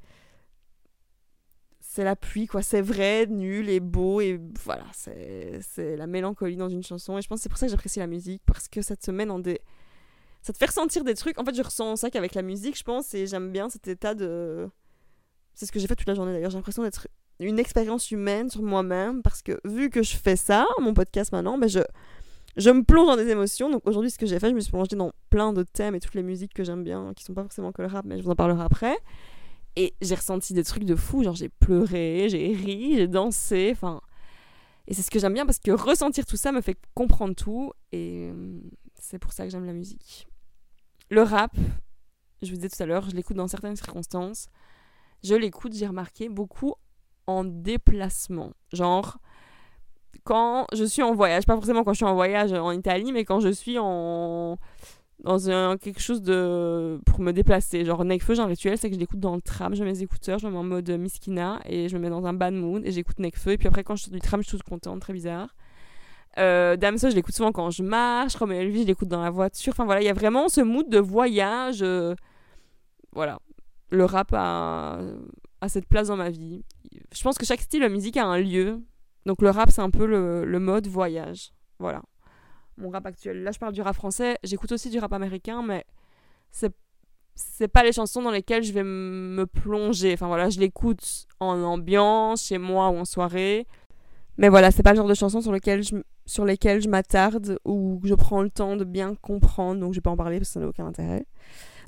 c'est 1.95 2.03
la 2.03 2.17
pluie, 2.17 2.45
quoi. 2.45 2.61
C'est 2.61 2.81
vrai, 2.81 3.25
nul 3.25 3.69
et 3.69 3.79
beau, 3.79 4.19
et 4.19 4.37
voilà, 4.65 4.83
c'est 4.91 5.95
la 5.95 6.07
mélancolie 6.07 6.57
dans 6.57 6.67
une 6.67 6.83
chanson. 6.83 7.17
Et 7.17 7.21
je 7.21 7.29
pense 7.29 7.39
c'est 7.39 7.47
pour 7.47 7.57
ça 7.57 7.67
que 7.67 7.71
j'apprécie 7.71 7.99
la 7.99 8.07
musique, 8.07 8.41
parce 8.45 8.67
que 8.67 8.81
ça 8.81 8.97
te 8.97 9.11
met 9.11 9.25
dans 9.25 9.39
des. 9.39 9.61
Ça 10.41 10.51
te 10.51 10.57
fait 10.57 10.65
ressentir 10.65 11.05
des 11.05 11.15
trucs. 11.15 11.39
En 11.39 11.45
fait, 11.45 11.55
je 11.55 11.61
ressens 11.61 11.95
ça 11.95 12.09
qu'avec 12.09 12.35
la 12.35 12.41
musique, 12.41 12.77
je 12.77 12.83
pense, 12.83 13.13
et 13.13 13.27
j'aime 13.27 13.49
bien 13.49 13.69
cet 13.69 13.87
état 13.87 14.13
de. 14.13 14.69
C'est 15.53 15.65
ce 15.65 15.71
que 15.71 15.79
j'ai 15.79 15.87
fait 15.87 15.95
toute 15.95 16.09
la 16.09 16.15
journée 16.15 16.33
d'ailleurs. 16.33 16.51
J'ai 16.51 16.57
l'impression 16.57 16.83
d'être 16.83 17.07
une 17.39 17.59
expérience 17.59 18.11
humaine 18.11 18.49
sur 18.49 18.61
moi-même, 18.61 19.21
parce 19.21 19.41
que 19.41 19.61
vu 19.63 19.89
que 19.89 20.03
je 20.03 20.17
fais 20.17 20.35
ça, 20.35 20.67
mon 20.81 20.93
podcast 20.93 21.31
maintenant, 21.31 21.57
ben 21.57 21.69
je. 21.69 21.79
Je 22.57 22.69
me 22.69 22.83
plonge 22.83 23.07
dans 23.07 23.17
des 23.17 23.29
émotions. 23.29 23.69
Donc 23.69 23.85
aujourd'hui, 23.85 24.11
ce 24.11 24.17
que 24.17 24.25
j'ai 24.25 24.39
fait, 24.39 24.49
je 24.49 24.55
me 24.55 24.61
suis 24.61 24.71
plongée 24.71 24.95
dans 24.95 25.11
plein 25.29 25.51
de 25.51 25.63
thèmes 25.63 25.95
et 25.95 25.99
toutes 25.99 26.15
les 26.15 26.23
musiques 26.23 26.53
que 26.53 26.63
j'aime 26.63 26.83
bien, 26.83 27.13
qui 27.13 27.23
sont 27.23 27.33
pas 27.33 27.43
forcément 27.43 27.73
que 27.73 27.81
le 27.81 27.87
rap, 27.89 28.05
mais 28.05 28.17
je 28.17 28.23
vous 28.23 28.31
en 28.31 28.35
parlerai 28.35 28.63
après. 28.63 28.97
Et 29.75 29.93
j'ai 30.01 30.15
ressenti 30.15 30.53
des 30.53 30.63
trucs 30.63 30.85
de 30.85 30.95
fou, 30.95 31.23
genre 31.23 31.35
j'ai 31.35 31.49
pleuré, 31.49 32.27
j'ai 32.29 32.53
ri, 32.53 32.95
j'ai 32.95 33.07
dansé, 33.07 33.69
enfin... 33.71 34.01
Et 34.87 34.93
c'est 34.93 35.01
ce 35.01 35.09
que 35.09 35.17
j'aime 35.19 35.33
bien 35.33 35.45
parce 35.45 35.59
que 35.59 35.71
ressentir 35.71 36.25
tout 36.25 36.37
ça 36.37 36.51
me 36.51 36.61
fait 36.61 36.77
comprendre 36.93 37.33
tout 37.33 37.73
et 37.91 38.29
euh, 38.31 38.59
c'est 38.99 39.17
pour 39.17 39.33
ça 39.33 39.43
que 39.43 39.49
j'aime 39.49 39.65
la 39.65 39.73
musique. 39.73 40.27
Le 41.09 41.23
rap, 41.23 41.55
je 42.43 42.49
vous 42.49 42.55
disais 42.55 42.69
tout 42.69 42.81
à 42.83 42.85
l'heure, 42.85 43.09
je 43.09 43.15
l'écoute 43.15 43.35
dans 43.35 43.47
certaines 43.47 43.75
circonstances. 43.75 44.47
Je 45.23 45.33
l'écoute, 45.33 45.73
j'ai 45.73 45.87
remarqué, 45.87 46.29
beaucoup 46.29 46.75
en 47.25 47.43
déplacement. 47.43 48.53
Genre, 48.73 49.17
quand 50.23 50.67
je 50.73 50.83
suis 50.83 51.01
en 51.01 51.15
voyage, 51.15 51.45
pas 51.45 51.55
forcément 51.55 51.83
quand 51.83 51.93
je 51.93 51.97
suis 51.97 52.05
en 52.05 52.13
voyage 52.13 52.53
en 52.53 52.71
Italie, 52.71 53.11
mais 53.11 53.25
quand 53.25 53.39
je 53.39 53.49
suis 53.49 53.77
en, 53.79 54.57
dans 55.25 55.77
quelque 55.77 55.99
chose 55.99 56.21
de 56.21 56.99
pour 57.05 57.19
me 57.19 57.31
déplacer. 57.31 57.83
Genre 57.83 58.05
Nekfeu, 58.05 58.35
j'ai 58.35 58.41
un 58.41 58.45
rituel, 58.45 58.77
c'est 58.77 58.89
que 58.89 58.95
je 58.95 58.99
l'écoute 58.99 59.19
dans 59.19 59.35
le 59.35 59.41
tram, 59.41 59.73
je 59.75 59.83
mets 59.83 59.91
mes 59.91 60.01
écouteurs, 60.01 60.37
je 60.39 60.45
me 60.47 60.51
mets 60.51 60.57
en 60.57 60.63
mode 60.63 60.89
Miskina 60.91 61.59
et 61.65 61.89
je 61.89 61.97
me 61.97 62.01
mets 62.01 62.09
dans 62.09 62.25
un 62.25 62.33
bad 62.33 62.53
mood 62.53 62.85
et 62.85 62.91
j'écoute 62.91 63.19
Nekfeu. 63.19 63.53
Et 63.53 63.57
puis 63.57 63.67
après, 63.67 63.83
quand 63.83 63.95
je 63.95 64.03
suis 64.03 64.11
du 64.11 64.19
tram, 64.19 64.41
je 64.41 64.47
suis 64.47 64.57
toute 64.57 64.67
contente, 64.67 65.01
très 65.01 65.13
bizarre. 65.13 65.55
Euh, 66.37 66.75
Damso, 66.75 67.09
je 67.09 67.15
l'écoute 67.15 67.33
souvent 67.33 67.51
quand 67.51 67.71
je 67.71 67.81
marche. 67.81 68.35
Romeo 68.35 68.59
Elvis, 68.59 68.83
je 68.83 68.87
l'écoute 68.87 69.07
dans 69.07 69.23
la 69.23 69.29
voiture. 69.31 69.73
Enfin 69.73 69.85
voilà, 69.85 70.01
il 70.01 70.05
y 70.05 70.09
a 70.09 70.13
vraiment 70.13 70.47
ce 70.47 70.61
mood 70.61 70.87
de 70.89 70.99
voyage. 70.99 71.81
Euh, 71.81 72.13
voilà. 73.13 73.39
Le 73.89 74.05
rap 74.05 74.33
a, 74.33 74.99
a, 75.61 75.69
cette 75.69 75.87
place 75.87 76.09
dans 76.09 76.17
ma 76.17 76.29
vie. 76.29 76.63
Je 77.13 77.23
pense 77.23 77.37
que 77.37 77.45
chaque 77.45 77.61
style 77.61 77.81
de 77.81 77.87
musique 77.87 78.17
a 78.17 78.25
un 78.25 78.39
lieu. 78.39 78.83
Donc 79.25 79.41
le 79.41 79.49
rap, 79.49 79.71
c'est 79.71 79.81
un 79.81 79.89
peu 79.89 80.05
le, 80.05 80.45
le 80.45 80.59
mode 80.59 80.87
voyage. 80.87 81.51
Voilà 81.79 82.01
mon 82.77 82.89
rap 82.89 83.05
actuel. 83.05 83.43
Là, 83.43 83.51
je 83.51 83.59
parle 83.59 83.73
du 83.73 83.81
rap 83.81 83.95
français. 83.95 84.37
J'écoute 84.43 84.71
aussi 84.71 84.89
du 84.89 84.99
rap 84.99 85.13
américain, 85.13 85.63
mais 85.63 85.85
c'est 86.51 86.73
c'est 87.35 87.67
pas 87.67 87.83
les 87.83 87.91
chansons 87.91 88.21
dans 88.21 88.31
lesquelles 88.31 88.63
je 88.63 88.71
vais 88.71 88.83
me 88.83 89.45
plonger. 89.45 90.13
Enfin 90.13 90.27
voilà, 90.27 90.49
je 90.49 90.59
l'écoute 90.59 91.27
en 91.39 91.61
ambiance, 91.61 92.45
chez 92.45 92.57
moi 92.57 92.89
ou 92.89 92.97
en 92.97 93.05
soirée. 93.05 93.67
Mais 94.37 94.49
voilà, 94.49 94.71
c'est 94.71 94.83
pas 94.83 94.91
le 94.91 94.97
genre 94.97 95.07
de 95.07 95.13
chansons 95.13 95.41
sur 95.41 95.51
lesquelles 95.51 95.83
je, 95.83 95.95
sur 96.25 96.45
lesquelles 96.45 96.81
je 96.81 96.89
m'attarde 96.89 97.59
ou 97.65 97.99
je 98.03 98.13
prends 98.15 98.41
le 98.41 98.49
temps 98.49 98.75
de 98.75 98.83
bien 98.83 99.15
comprendre. 99.15 99.79
Donc 99.81 99.93
je 99.93 99.97
vais 99.97 100.01
pas 100.01 100.11
en 100.11 100.17
parler 100.17 100.37
parce 100.39 100.49
que 100.49 100.53
ça 100.53 100.59
n'a 100.61 100.67
aucun 100.67 100.85
intérêt. 100.85 101.25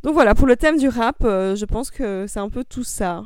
Donc 0.03 0.13
voilà, 0.13 0.35
pour 0.35 0.47
le 0.47 0.55
thème 0.55 0.77
du 0.77 0.89
rap, 0.89 1.17
euh, 1.23 1.55
je 1.55 1.65
pense 1.65 1.91
que 1.91 2.25
c'est 2.27 2.39
un 2.39 2.49
peu 2.49 2.63
tout 2.63 2.83
ça. 2.83 3.23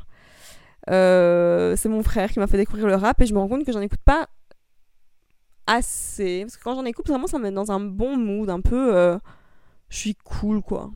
Euh, 0.89 1.75
c'est 1.75 1.89
mon 1.89 2.01
frère 2.03 2.31
qui 2.31 2.39
m'a 2.39 2.47
fait 2.47 2.57
découvrir 2.57 2.87
le 2.87 2.95
rap 2.95 3.21
et 3.21 3.25
je 3.25 3.33
me 3.33 3.39
rends 3.39 3.47
compte 3.47 3.65
que 3.65 3.71
j'en 3.71 3.81
écoute 3.81 3.99
pas 4.03 4.27
assez. 5.71 6.41
Parce 6.41 6.57
que 6.57 6.63
quand 6.63 6.75
j'en 6.75 6.85
écoute, 6.85 7.07
vraiment, 7.07 7.27
ça 7.27 7.37
me 7.37 7.43
met 7.43 7.51
dans 7.51 7.71
un 7.71 7.79
bon 7.79 8.17
mood, 8.17 8.49
un 8.49 8.61
peu. 8.61 8.95
Euh, 8.95 9.17
je 9.89 9.97
suis 9.97 10.15
cool, 10.15 10.61
quoi. 10.61 10.91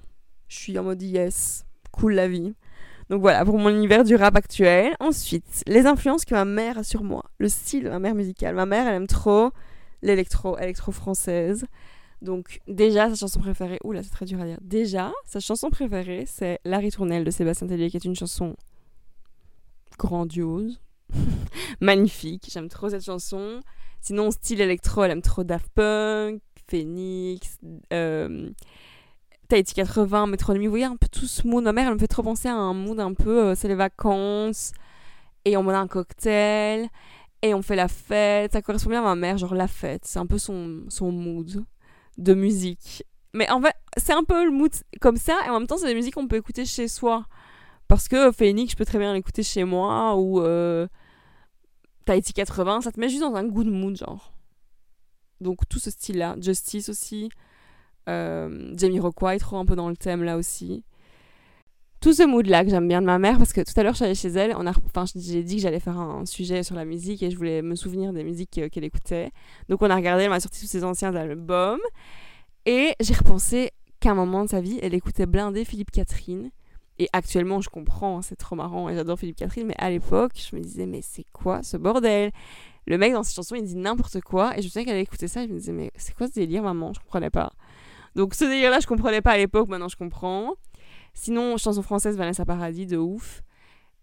Je 0.47 0.57
suis 0.57 0.79
en 0.79 0.83
mode 0.83 1.01
yes, 1.01 1.65
cool 1.91 2.13
la 2.13 2.27
vie. 2.27 2.53
Donc 3.09 3.21
voilà, 3.21 3.45
pour 3.45 3.59
mon 3.59 3.69
univers 3.69 4.03
du 4.03 4.15
rap 4.15 4.35
actuel. 4.35 4.95
Ensuite, 4.99 5.63
les 5.67 5.85
influences 5.85 6.25
que 6.25 6.33
ma 6.33 6.45
mère 6.45 6.79
a 6.79 6.83
sur 6.83 7.03
moi. 7.03 7.23
Le 7.37 7.49
style 7.49 7.83
de 7.83 7.89
ma 7.89 7.99
mère 7.99 8.15
musicale. 8.15 8.55
Ma 8.55 8.65
mère, 8.65 8.87
elle 8.87 8.95
aime 8.95 9.07
trop 9.07 9.51
l'électro, 10.01 10.57
électro 10.57 10.91
française. 10.91 11.65
Donc 12.21 12.61
déjà, 12.67 13.09
sa 13.09 13.15
chanson 13.15 13.39
préférée, 13.39 13.79
oula, 13.83 14.01
c'est 14.01 14.09
très 14.09 14.25
dur 14.25 14.41
à 14.41 14.45
dire. 14.45 14.57
Déjà, 14.61 15.11
sa 15.25 15.39
chanson 15.39 15.69
préférée, 15.69 16.25
c'est 16.25 16.59
La 16.65 16.79
Ritournelle 16.79 17.23
de 17.23 17.31
Sébastien 17.31 17.67
Tellier, 17.67 17.89
qui 17.89 17.97
est 17.97 18.05
une 18.05 18.15
chanson 18.15 18.55
grandiose, 19.99 20.81
magnifique. 21.81 22.49
J'aime 22.51 22.69
trop 22.69 22.89
cette 22.89 23.03
chanson. 23.03 23.61
Sinon, 24.05 24.29
style 24.29 24.61
électro, 24.61 25.03
elle 25.03 25.09
aime 25.09 25.23
trop 25.23 25.43
Daft 25.43 25.67
Punk, 25.73 26.39
Phoenix, 26.69 27.57
euh, 27.91 28.51
Tahiti 29.47 29.73
80, 29.73 30.27
Métronomie. 30.27 30.67
Vous 30.67 30.73
voyez 30.73 30.85
un 30.85 30.95
peu 30.95 31.07
tout 31.07 31.25
ce 31.25 31.47
mood. 31.47 31.63
Ma 31.63 31.73
mère, 31.73 31.87
elle 31.87 31.95
me 31.95 31.99
fait 31.99 32.07
trop 32.07 32.21
penser 32.21 32.47
à 32.47 32.53
un 32.53 32.75
mood 32.75 32.99
un 32.99 33.15
peu, 33.15 33.45
euh, 33.45 33.55
c'est 33.55 33.67
les 33.67 33.73
vacances, 33.73 34.73
et 35.43 35.57
on 35.57 35.63
boit 35.63 35.75
un 35.77 35.87
cocktail, 35.87 36.87
et 37.41 37.55
on 37.55 37.63
fait 37.63 37.75
la 37.75 37.87
fête. 37.87 38.51
Ça 38.51 38.61
correspond 38.61 38.91
bien 38.91 38.99
à 38.99 39.05
ma 39.05 39.15
mère, 39.15 39.39
genre 39.39 39.55
la 39.55 39.67
fête. 39.67 40.03
C'est 40.05 40.19
un 40.19 40.27
peu 40.27 40.37
son, 40.37 40.83
son 40.89 41.11
mood. 41.11 41.65
de 42.19 42.33
musique. 42.35 43.03
Mais 43.33 43.49
en 43.49 43.59
fait, 43.59 43.73
c'est 43.97 44.13
un 44.13 44.23
peu 44.23 44.45
le 44.45 44.51
mood 44.51 44.71
comme 45.01 45.17
ça, 45.17 45.39
et 45.47 45.49
en 45.49 45.57
même 45.59 45.67
temps, 45.67 45.77
c'est 45.77 45.87
des 45.87 45.95
musiques 45.95 46.13
qu'on 46.13 46.27
peut 46.27 46.37
écouter 46.37 46.65
chez 46.65 46.87
soi. 46.87 47.25
Parce 47.87 48.07
que 48.07 48.31
Phoenix, 48.31 48.73
je 48.73 48.77
peux 48.77 48.85
très 48.85 48.99
bien 48.99 49.15
l'écouter 49.15 49.41
chez 49.41 49.63
moi, 49.63 50.15
ou 50.15 50.41
euh, 50.41 50.87
Tahiti 52.05 52.33
80, 52.33 52.81
ça 52.81 52.91
te 52.91 52.99
met 52.99 53.09
juste 53.09 53.21
dans 53.21 53.35
un 53.35 53.43
good 53.43 53.67
mood, 53.67 53.95
genre. 53.95 54.33
Donc 55.41 55.67
tout 55.67 55.79
ce 55.79 55.91
style-là. 55.91 56.35
Justice 56.39 56.89
aussi. 56.89 57.29
Euh, 58.07 58.73
Jamie 58.77 58.99
Rockway, 58.99 59.39
trop 59.39 59.57
un 59.57 59.65
peu 59.65 59.75
dans 59.75 59.89
le 59.89 59.97
thème 59.97 60.23
là 60.23 60.37
aussi. 60.37 60.83
Tout 62.01 62.13
ce 62.13 62.23
mood-là 62.23 62.63
que 62.63 62.69
j'aime 62.69 62.87
bien 62.87 63.01
de 63.01 63.07
ma 63.07 63.17
mère, 63.17 63.37
parce 63.37 63.51
que 63.51 63.61
tout 63.61 63.73
à 63.77 63.83
l'heure 63.83 63.93
je 63.93 63.97
suis 63.97 64.05
allée 64.05 64.15
chez 64.15 64.29
elle, 64.29 64.53
on 64.55 64.67
a, 64.67 64.73
enfin 64.85 65.05
j'ai 65.15 65.41
dit 65.41 65.55
que 65.55 65.61
j'allais 65.63 65.79
faire 65.79 65.97
un 65.97 66.25
sujet 66.25 66.61
sur 66.61 66.75
la 66.75 66.85
musique 66.85 67.23
et 67.23 67.31
je 67.31 67.37
voulais 67.37 67.63
me 67.63 67.73
souvenir 67.75 68.13
des 68.13 68.23
musiques 68.23 68.61
qu'elle 68.71 68.83
écoutait. 68.83 69.31
Donc 69.69 69.81
on 69.81 69.89
a 69.89 69.95
regardé, 69.95 70.23
elle 70.25 70.29
m'a 70.29 70.39
sorti 70.39 70.61
tous 70.61 70.67
ses 70.67 70.83
anciens 70.83 71.15
albums. 71.15 71.79
Et 72.67 72.93
j'ai 72.99 73.13
repensé 73.13 73.71
qu'à 73.99 74.11
un 74.11 74.15
moment 74.15 74.43
de 74.43 74.49
sa 74.49 74.61
vie, 74.61 74.79
elle 74.83 74.93
écoutait 74.93 75.25
blindé 75.25 75.65
Philippe 75.65 75.91
Catherine. 75.91 76.51
Et 76.97 77.09
actuellement, 77.11 77.59
je 77.59 77.69
comprends, 77.69 78.17
hein, 78.19 78.21
c'est 78.21 78.37
trop 78.37 78.55
marrant 78.55 78.87
et 78.87 78.95
j'adore 78.95 79.19
Philippe 79.19 79.35
Catherine, 79.35 79.67
mais 79.67 79.75
à 79.77 79.89
l'époque, 79.89 80.31
je 80.35 80.55
me 80.55 80.61
disais, 80.61 80.85
mais 80.85 81.01
c'est 81.01 81.25
quoi 81.33 81.61
ce 81.61 81.75
bordel? 81.75 82.31
Le 82.87 82.97
mec 82.97 83.11
dans 83.11 83.23
cette 83.23 83.35
chanson, 83.35 83.55
il 83.55 83.63
dit 83.63 83.75
n'importe 83.75 84.21
quoi, 84.21 84.53
et 84.57 84.61
je 84.61 84.67
me 84.67 84.69
souviens 84.69 84.85
qu'elle 84.85 84.99
écoutait 84.99 85.27
ça, 85.27 85.43
et 85.43 85.47
je 85.47 85.53
me 85.53 85.57
disais, 85.57 85.73
mais 85.73 85.91
c'est 85.95 86.15
quoi 86.15 86.27
ce 86.27 86.33
délire, 86.33 86.63
maman? 86.63 86.93
Je 86.93 86.99
comprenais 86.99 87.29
pas. 87.29 87.51
Donc 88.15 88.33
ce 88.33 88.45
délire-là, 88.45 88.79
je 88.79 88.87
comprenais 88.87 89.21
pas 89.21 89.31
à 89.31 89.37
l'époque, 89.37 89.67
maintenant 89.67 89.89
je 89.89 89.97
comprends. 89.97 90.53
Sinon, 91.13 91.57
chanson 91.57 91.81
française, 91.81 92.15
Vanessa 92.15 92.45
Paradis, 92.45 92.85
de 92.85 92.97
ouf. 92.97 93.41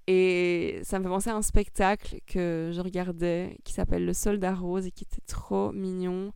Et 0.06 0.80
ça 0.82 0.98
me 0.98 1.04
fait 1.04 1.10
penser 1.10 1.30
à 1.30 1.36
un 1.36 1.42
spectacle 1.42 2.18
que 2.26 2.70
je 2.74 2.80
regardais 2.80 3.56
qui 3.64 3.72
s'appelle 3.72 4.04
Le 4.04 4.12
Soldat 4.12 4.54
Rose 4.54 4.86
et 4.86 4.90
qui 4.90 5.04
était 5.04 5.22
trop 5.26 5.72
mignon. 5.72 6.32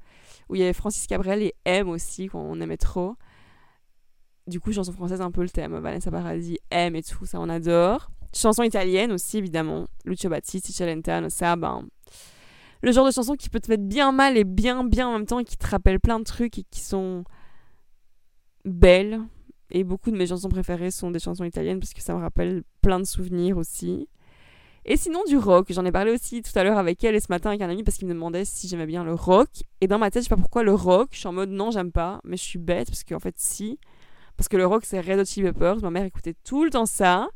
Où 0.48 0.54
il 0.54 0.60
y 0.60 0.62
avait 0.62 0.72
Francis 0.72 1.06
Cabrel 1.06 1.42
et 1.42 1.54
M 1.64 1.88
aussi, 1.88 2.28
qu'on 2.28 2.60
aimait 2.60 2.76
trop 2.76 3.16
du 4.46 4.60
coup, 4.60 4.72
chanson 4.72 4.92
française, 4.92 5.20
un 5.20 5.30
peu 5.30 5.42
le 5.42 5.50
thème. 5.50 5.78
Vanessa 5.78 6.10
Paradis 6.10 6.58
aime 6.70 6.96
et 6.96 7.02
tout, 7.02 7.26
ça 7.26 7.40
on 7.40 7.48
adore. 7.48 8.10
Chanson 8.34 8.62
italienne 8.62 9.12
aussi, 9.12 9.38
évidemment. 9.38 9.86
Lucio 10.04 10.28
Battisti, 10.28 10.72
Celentano, 10.72 11.28
ça, 11.28 11.56
ben. 11.56 11.86
Le 12.82 12.92
genre 12.92 13.06
de 13.06 13.10
chanson 13.10 13.34
qui 13.34 13.48
peut 13.48 13.60
te 13.60 13.70
mettre 13.70 13.84
bien 13.84 14.12
mal 14.12 14.36
et 14.36 14.44
bien, 14.44 14.84
bien 14.84 15.08
en 15.08 15.12
même 15.12 15.26
temps 15.26 15.38
et 15.38 15.44
qui 15.44 15.56
te 15.56 15.66
rappelle 15.66 15.98
plein 15.98 16.18
de 16.18 16.24
trucs 16.24 16.58
et 16.58 16.64
qui 16.70 16.80
sont 16.80 17.24
belles. 18.64 19.20
Et 19.70 19.82
beaucoup 19.82 20.10
de 20.10 20.16
mes 20.16 20.26
chansons 20.26 20.48
préférées 20.48 20.90
sont 20.90 21.10
des 21.10 21.18
chansons 21.18 21.44
italiennes 21.44 21.80
parce 21.80 21.94
que 21.94 22.02
ça 22.02 22.14
me 22.14 22.20
rappelle 22.20 22.62
plein 22.82 23.00
de 23.00 23.04
souvenirs 23.04 23.56
aussi. 23.56 24.08
Et 24.84 24.96
sinon, 24.96 25.24
du 25.26 25.36
rock. 25.36 25.66
J'en 25.70 25.84
ai 25.84 25.90
parlé 25.90 26.12
aussi 26.12 26.42
tout 26.42 26.56
à 26.56 26.62
l'heure 26.62 26.78
avec 26.78 27.02
elle 27.02 27.16
et 27.16 27.20
ce 27.20 27.26
matin 27.28 27.50
avec 27.50 27.62
un 27.62 27.68
ami 27.68 27.82
parce 27.82 27.96
qu'il 27.96 28.06
me 28.06 28.14
demandait 28.14 28.44
si 28.44 28.68
j'aimais 28.68 28.86
bien 28.86 29.02
le 29.02 29.14
rock. 29.14 29.48
Et 29.80 29.88
dans 29.88 29.98
ma 29.98 30.10
tête, 30.10 30.22
je 30.22 30.28
sais 30.28 30.34
pas 30.34 30.40
pourquoi 30.40 30.62
le 30.62 30.74
rock. 30.74 31.08
Je 31.10 31.18
suis 31.18 31.26
en 31.26 31.32
mode 31.32 31.50
non, 31.50 31.72
j'aime 31.72 31.90
pas. 31.90 32.20
Mais 32.22 32.36
je 32.36 32.44
suis 32.44 32.58
bête 32.60 32.88
parce 32.88 33.02
qu'en 33.02 33.18
fait, 33.18 33.34
si. 33.36 33.80
Parce 34.36 34.48
que 34.48 34.56
le 34.56 34.66
rock, 34.66 34.84
c'est 34.84 35.00
Red 35.00 35.18
Hot 35.18 35.24
Chili 35.24 35.46
Peppers. 35.46 35.80
Ma 35.82 35.90
mère 35.90 36.04
écoutait 36.04 36.34
tout 36.44 36.64
le 36.64 36.70
temps 36.70 36.86
ça. 36.86 37.28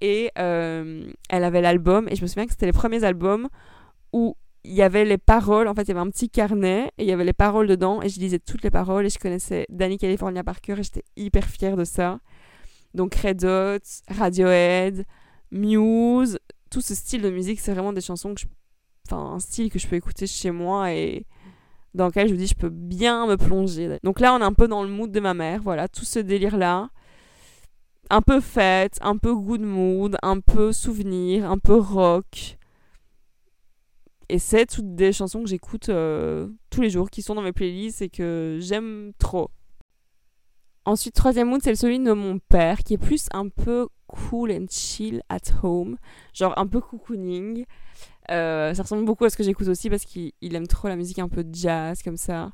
Et 0.00 0.30
euh, 0.38 1.10
elle 1.28 1.44
avait 1.44 1.60
l'album. 1.60 2.08
Et 2.08 2.16
je 2.16 2.22
me 2.22 2.26
souviens 2.26 2.46
que 2.46 2.52
c'était 2.52 2.66
les 2.66 2.72
premiers 2.72 3.04
albums 3.04 3.48
où 4.12 4.36
il 4.64 4.72
y 4.72 4.82
avait 4.82 5.04
les 5.04 5.18
paroles. 5.18 5.66
En 5.66 5.74
fait, 5.74 5.82
il 5.82 5.88
y 5.88 5.90
avait 5.92 6.00
un 6.00 6.10
petit 6.10 6.30
carnet 6.30 6.92
et 6.98 7.04
il 7.04 7.08
y 7.08 7.12
avait 7.12 7.24
les 7.24 7.32
paroles 7.32 7.66
dedans. 7.66 8.00
Et 8.02 8.08
je 8.08 8.20
lisais 8.20 8.38
toutes 8.38 8.62
les 8.62 8.70
paroles. 8.70 9.06
Et 9.06 9.10
je 9.10 9.18
connaissais 9.18 9.66
Danny 9.68 9.98
California 9.98 10.44
par 10.44 10.60
cœur. 10.60 10.78
Et 10.78 10.82
j'étais 10.82 11.04
hyper 11.16 11.44
fière 11.44 11.76
de 11.76 11.84
ça. 11.84 12.20
Donc 12.94 13.14
Red 13.16 13.44
Hot, 13.44 14.14
Radiohead, 14.16 15.04
Muse. 15.50 16.38
Tout 16.70 16.80
ce 16.80 16.94
style 16.94 17.22
de 17.22 17.30
musique, 17.30 17.60
c'est 17.60 17.72
vraiment 17.72 17.92
des 17.92 18.00
chansons 18.00 18.34
que. 18.34 18.42
Enfin, 19.06 19.22
un 19.32 19.40
style 19.40 19.70
que 19.70 19.78
je 19.78 19.88
peux 19.88 19.96
écouter 19.96 20.26
chez 20.26 20.50
moi 20.50 20.92
et 20.92 21.24
dans 21.98 22.06
lequel 22.06 22.28
je 22.28 22.32
me 22.32 22.38
dis 22.38 22.46
je 22.46 22.54
peux 22.54 22.70
bien 22.70 23.26
me 23.26 23.36
plonger. 23.36 23.98
Donc 24.04 24.20
là, 24.20 24.34
on 24.34 24.38
est 24.38 24.44
un 24.44 24.54
peu 24.54 24.68
dans 24.68 24.82
le 24.82 24.88
mood 24.88 25.10
de 25.10 25.20
ma 25.20 25.34
mère, 25.34 25.60
voilà, 25.62 25.88
tout 25.88 26.04
ce 26.04 26.20
délire-là. 26.20 26.88
Un 28.08 28.22
peu 28.22 28.40
fête, 28.40 28.98
un 29.02 29.18
peu 29.18 29.34
good 29.34 29.60
mood, 29.60 30.16
un 30.22 30.40
peu 30.40 30.72
souvenir, 30.72 31.50
un 31.50 31.58
peu 31.58 31.74
rock. 31.74 32.56
Et 34.30 34.38
c'est 34.38 34.66
toutes 34.66 34.94
des 34.94 35.12
chansons 35.12 35.42
que 35.42 35.48
j'écoute 35.48 35.88
euh, 35.88 36.48
tous 36.70 36.80
les 36.80 36.88
jours, 36.88 37.10
qui 37.10 37.20
sont 37.20 37.34
dans 37.34 37.42
mes 37.42 37.52
playlists 37.52 38.00
et 38.00 38.08
que 38.08 38.58
j'aime 38.60 39.12
trop. 39.18 39.50
Ensuite, 40.84 41.14
troisième 41.14 41.48
mood, 41.48 41.60
c'est 41.62 41.74
celui 41.74 41.98
de 41.98 42.12
mon 42.12 42.38
père, 42.38 42.78
qui 42.78 42.94
est 42.94 42.98
plus 42.98 43.26
un 43.32 43.48
peu 43.48 43.88
cool 44.08 44.50
and 44.50 44.66
chill 44.70 45.22
at 45.28 45.52
home, 45.62 45.96
genre 46.34 46.54
un 46.58 46.66
peu 46.66 46.80
cocooning. 46.80 47.64
Euh, 48.30 48.74
ça 48.74 48.82
ressemble 48.82 49.04
beaucoup 49.04 49.24
à 49.24 49.30
ce 49.30 49.36
que 49.36 49.42
j'écoute 49.42 49.68
aussi 49.68 49.88
parce 49.88 50.04
qu'il 50.04 50.32
aime 50.40 50.66
trop 50.66 50.88
la 50.88 50.96
musique 50.96 51.18
un 51.18 51.28
peu 51.28 51.44
jazz 51.50 52.02
comme 52.02 52.16
ça. 52.16 52.50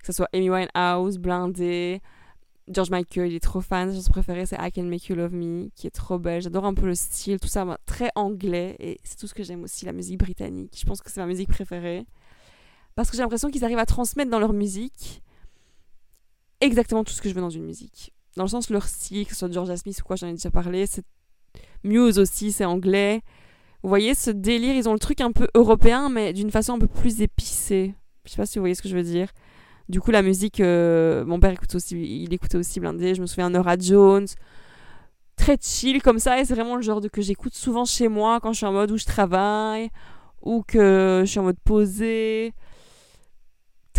Que 0.00 0.06
ce 0.06 0.12
soit 0.12 0.28
Amy 0.32 0.48
Winehouse, 0.48 1.18
Blindé, 1.18 2.00
George 2.68 2.90
Michael, 2.90 3.32
il 3.32 3.34
est 3.34 3.40
trop 3.40 3.60
fan. 3.60 3.90
Sa 3.90 3.96
chanson 3.96 4.12
préférée, 4.12 4.46
c'est 4.46 4.56
I 4.58 4.70
Can 4.72 4.84
Make 4.84 5.06
You 5.08 5.16
Love 5.16 5.34
Me, 5.34 5.68
qui 5.74 5.86
est 5.86 5.90
trop 5.90 6.18
belle. 6.18 6.40
J'adore 6.40 6.64
un 6.64 6.74
peu 6.74 6.86
le 6.86 6.94
style, 6.94 7.38
tout 7.40 7.48
ça, 7.48 7.66
très 7.84 8.10
anglais. 8.14 8.76
Et 8.78 8.98
c'est 9.02 9.18
tout 9.18 9.26
ce 9.26 9.34
que 9.34 9.42
j'aime 9.42 9.64
aussi, 9.64 9.84
la 9.84 9.92
musique 9.92 10.18
britannique. 10.18 10.78
Je 10.78 10.86
pense 10.86 11.02
que 11.02 11.10
c'est 11.10 11.20
ma 11.20 11.26
musique 11.26 11.48
préférée. 11.48 12.06
Parce 12.94 13.10
que 13.10 13.16
j'ai 13.16 13.22
l'impression 13.22 13.50
qu'ils 13.50 13.64
arrivent 13.64 13.78
à 13.78 13.86
transmettre 13.86 14.30
dans 14.30 14.38
leur 14.38 14.52
musique 14.52 15.22
exactement 16.60 17.04
tout 17.04 17.12
ce 17.12 17.22
que 17.22 17.28
je 17.28 17.34
veux 17.34 17.40
dans 17.40 17.50
une 17.50 17.64
musique. 17.64 18.12
Dans 18.36 18.44
le 18.44 18.48
sens, 18.48 18.70
leur 18.70 18.86
style, 18.86 19.26
que 19.26 19.32
ce 19.32 19.38
soit 19.40 19.52
George 19.52 19.74
Smith 19.76 19.98
ou 20.00 20.04
quoi, 20.04 20.16
j'en 20.16 20.28
ai 20.28 20.32
déjà 20.32 20.50
parlé. 20.50 20.84
Muse 21.84 22.18
aussi, 22.18 22.52
c'est 22.52 22.64
anglais. 22.64 23.22
Vous 23.82 23.88
voyez 23.88 24.14
ce 24.14 24.30
délire, 24.30 24.74
ils 24.74 24.88
ont 24.88 24.92
le 24.92 24.98
truc 24.98 25.20
un 25.20 25.32
peu 25.32 25.48
européen, 25.54 26.08
mais 26.10 26.32
d'une 26.32 26.50
façon 26.50 26.74
un 26.74 26.78
peu 26.78 26.86
plus 26.86 27.22
épicée. 27.22 27.94
Je 28.24 28.30
sais 28.30 28.36
pas 28.36 28.46
si 28.46 28.58
vous 28.58 28.62
voyez 28.62 28.74
ce 28.74 28.82
que 28.82 28.88
je 28.88 28.96
veux 28.96 29.02
dire. 29.02 29.30
Du 29.88 30.00
coup, 30.00 30.10
la 30.10 30.22
musique, 30.22 30.60
euh, 30.60 31.24
mon 31.24 31.40
père 31.40 31.50
écoute 31.50 31.74
aussi, 31.74 31.96
il 32.22 32.32
écoutait 32.32 32.58
aussi 32.58 32.78
Blindé. 32.78 33.14
Je 33.14 33.20
me 33.20 33.26
souviens 33.26 33.50
Nora 33.50 33.76
Jones, 33.78 34.28
très 35.36 35.56
chill 35.60 36.02
comme 36.02 36.18
ça, 36.18 36.38
et 36.38 36.44
c'est 36.44 36.54
vraiment 36.54 36.76
le 36.76 36.82
genre 36.82 37.00
de 37.00 37.08
que 37.08 37.22
j'écoute 37.22 37.54
souvent 37.54 37.84
chez 37.84 38.08
moi 38.08 38.38
quand 38.40 38.52
je 38.52 38.58
suis 38.58 38.66
en 38.66 38.72
mode 38.72 38.90
où 38.90 38.98
je 38.98 39.06
travaille 39.06 39.90
ou 40.42 40.62
que 40.62 41.22
je 41.24 41.30
suis 41.30 41.40
en 41.40 41.44
mode 41.44 41.58
posé. 41.64 42.52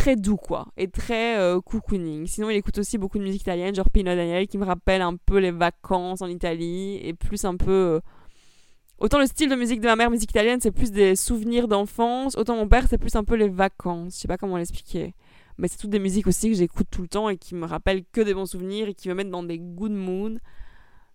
Très 0.02 0.16
doux 0.16 0.36
quoi, 0.36 0.68
et 0.78 0.88
très 0.88 1.38
euh, 1.38 1.62
cocooning. 1.62 2.26
Sinon, 2.26 2.50
il 2.50 2.56
écoute 2.56 2.80
aussi 2.80 2.98
beaucoup 2.98 3.20
de 3.20 3.24
musique 3.24 3.44
italienne, 3.44 3.76
genre 3.76 3.88
Pino 3.92 4.16
Daniel, 4.16 4.48
qui 4.48 4.58
me 4.58 4.66
rappelle 4.66 5.04
un 5.04 5.16
peu 5.16 5.38
les 5.38 5.52
vacances 5.52 6.24
en 6.24 6.28
Italie, 6.28 7.00
et 7.04 7.14
plus 7.14 7.46
un 7.46 7.56
peu 7.56 7.72
euh, 7.72 8.00
Autant 8.98 9.20
le 9.20 9.28
style 9.28 9.48
de 9.48 9.56
musique 9.56 9.80
de 9.80 9.86
ma 9.86 9.96
mère, 9.96 10.10
musique 10.10 10.32
italienne, 10.32 10.60
c'est 10.60 10.72
plus 10.72 10.92
des 10.92 11.16
souvenirs 11.16 11.68
d'enfance. 11.68 12.36
Autant 12.36 12.56
mon 12.56 12.68
père, 12.68 12.88
c'est 12.88 13.00
plus 13.00 13.16
un 13.16 13.24
peu 13.24 13.36
les 13.36 13.50
vacances. 13.50 14.16
Je 14.16 14.20
sais 14.22 14.28
pas 14.28 14.38
comment 14.38 14.58
l'expliquer. 14.58 15.14
Mais 15.58 15.68
c'est 15.68 15.78
toutes 15.78 15.92
des 15.92 16.00
musiques 16.00 16.26
aussi 16.26 16.50
que 16.50 16.56
j'écoute 16.56 16.88
tout 16.90 17.04
le 17.04 17.08
temps 17.08 17.30
et 17.30 17.38
qui 17.38 17.54
me 17.54 17.66
rappellent 17.68 18.04
que 18.12 18.22
des 18.22 18.34
bons 18.36 18.48
souvenirs 18.48 18.88
et 18.88 18.96
qui 18.96 19.10
me 19.10 19.14
mettent 19.14 19.30
dans 19.30 19.42
des 19.42 19.60
good 19.60 19.92
moods. 19.92 20.38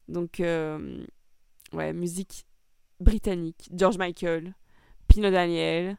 Donc, 0.09 0.41
euh, 0.41 1.05
ouais, 1.73 1.93
musique 1.93 2.47
britannique. 2.99 3.69
George 3.73 3.99
Michael, 3.99 4.55
Pino 5.09 5.31
Daniel 5.31 5.97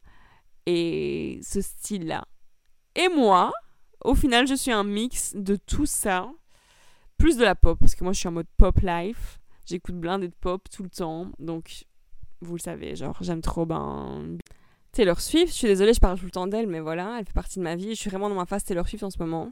et 0.66 1.40
ce 1.42 1.62
style-là. 1.62 2.26
Et 2.98 3.10
moi, 3.10 3.54
au 4.04 4.16
final, 4.16 4.48
je 4.48 4.56
suis 4.56 4.72
un 4.72 4.84
mix 4.84 5.34
de 5.36 5.56
tout 5.56 5.86
ça. 5.86 6.30
Plus 7.18 7.38
de 7.38 7.44
la 7.44 7.56
pop, 7.56 7.80
parce 7.80 7.96
que 7.96 8.04
moi 8.04 8.14
je 8.14 8.20
suis 8.20 8.28
en 8.28 8.32
mode 8.32 8.48
pop 8.58 8.80
life. 8.82 9.40
J'écoute 9.66 10.00
plein 10.00 10.20
de 10.20 10.28
pop 10.28 10.68
tout 10.70 10.84
le 10.84 10.90
temps. 10.90 11.32
Donc, 11.40 11.86
vous 12.42 12.56
le 12.56 12.60
savez, 12.60 12.96
genre, 12.96 13.18
j'aime 13.22 13.42
trop 13.42 13.66
ben. 13.66 14.38
Taylor 14.92 15.20
Swift, 15.22 15.50
je 15.50 15.58
suis 15.58 15.68
désolée, 15.68 15.94
je 15.94 16.00
parle 16.00 16.18
tout 16.18 16.26
le 16.26 16.32
temps 16.32 16.48
d'elle, 16.48 16.66
mais 16.66 16.80
voilà, 16.80 17.18
elle 17.20 17.26
fait 17.26 17.34
partie 17.34 17.60
de 17.60 17.64
ma 17.64 17.76
vie. 17.76 17.90
Je 17.90 18.00
suis 18.00 18.10
vraiment 18.10 18.30
dans 18.30 18.36
ma 18.36 18.46
phase 18.46 18.64
Taylor 18.64 18.88
Swift 18.88 19.04
en 19.04 19.12
ce 19.12 19.20
moment. 19.20 19.48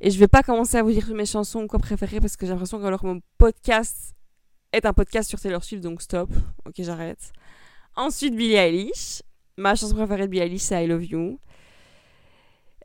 Et 0.00 0.10
je 0.10 0.18
vais 0.18 0.28
pas 0.28 0.42
commencer 0.42 0.76
à 0.76 0.82
vous 0.82 0.92
dire 0.92 1.06
mes 1.14 1.26
chansons 1.26 1.66
quoi 1.66 1.78
préférées 1.78 2.20
parce 2.20 2.36
que 2.36 2.46
j'ai 2.46 2.52
l'impression 2.52 2.78
que 2.78 2.84
alors 2.84 3.04
mon 3.04 3.20
podcast 3.36 4.14
est 4.72 4.86
un 4.86 4.92
podcast 4.92 5.28
sur 5.28 5.40
Taylor 5.40 5.62
Swift, 5.62 5.82
donc 5.82 6.00
stop. 6.00 6.30
Ok, 6.64 6.74
j'arrête. 6.78 7.32
Ensuite, 7.96 8.34
Billie 8.34 8.54
Eilish. 8.54 9.22
Ma 9.56 9.74
chanson 9.74 9.94
préférée 9.94 10.22
de 10.22 10.28
Billie 10.28 10.42
Eilish, 10.42 10.62
c'est 10.62 10.84
I 10.84 10.86
Love 10.86 11.04
You. 11.04 11.40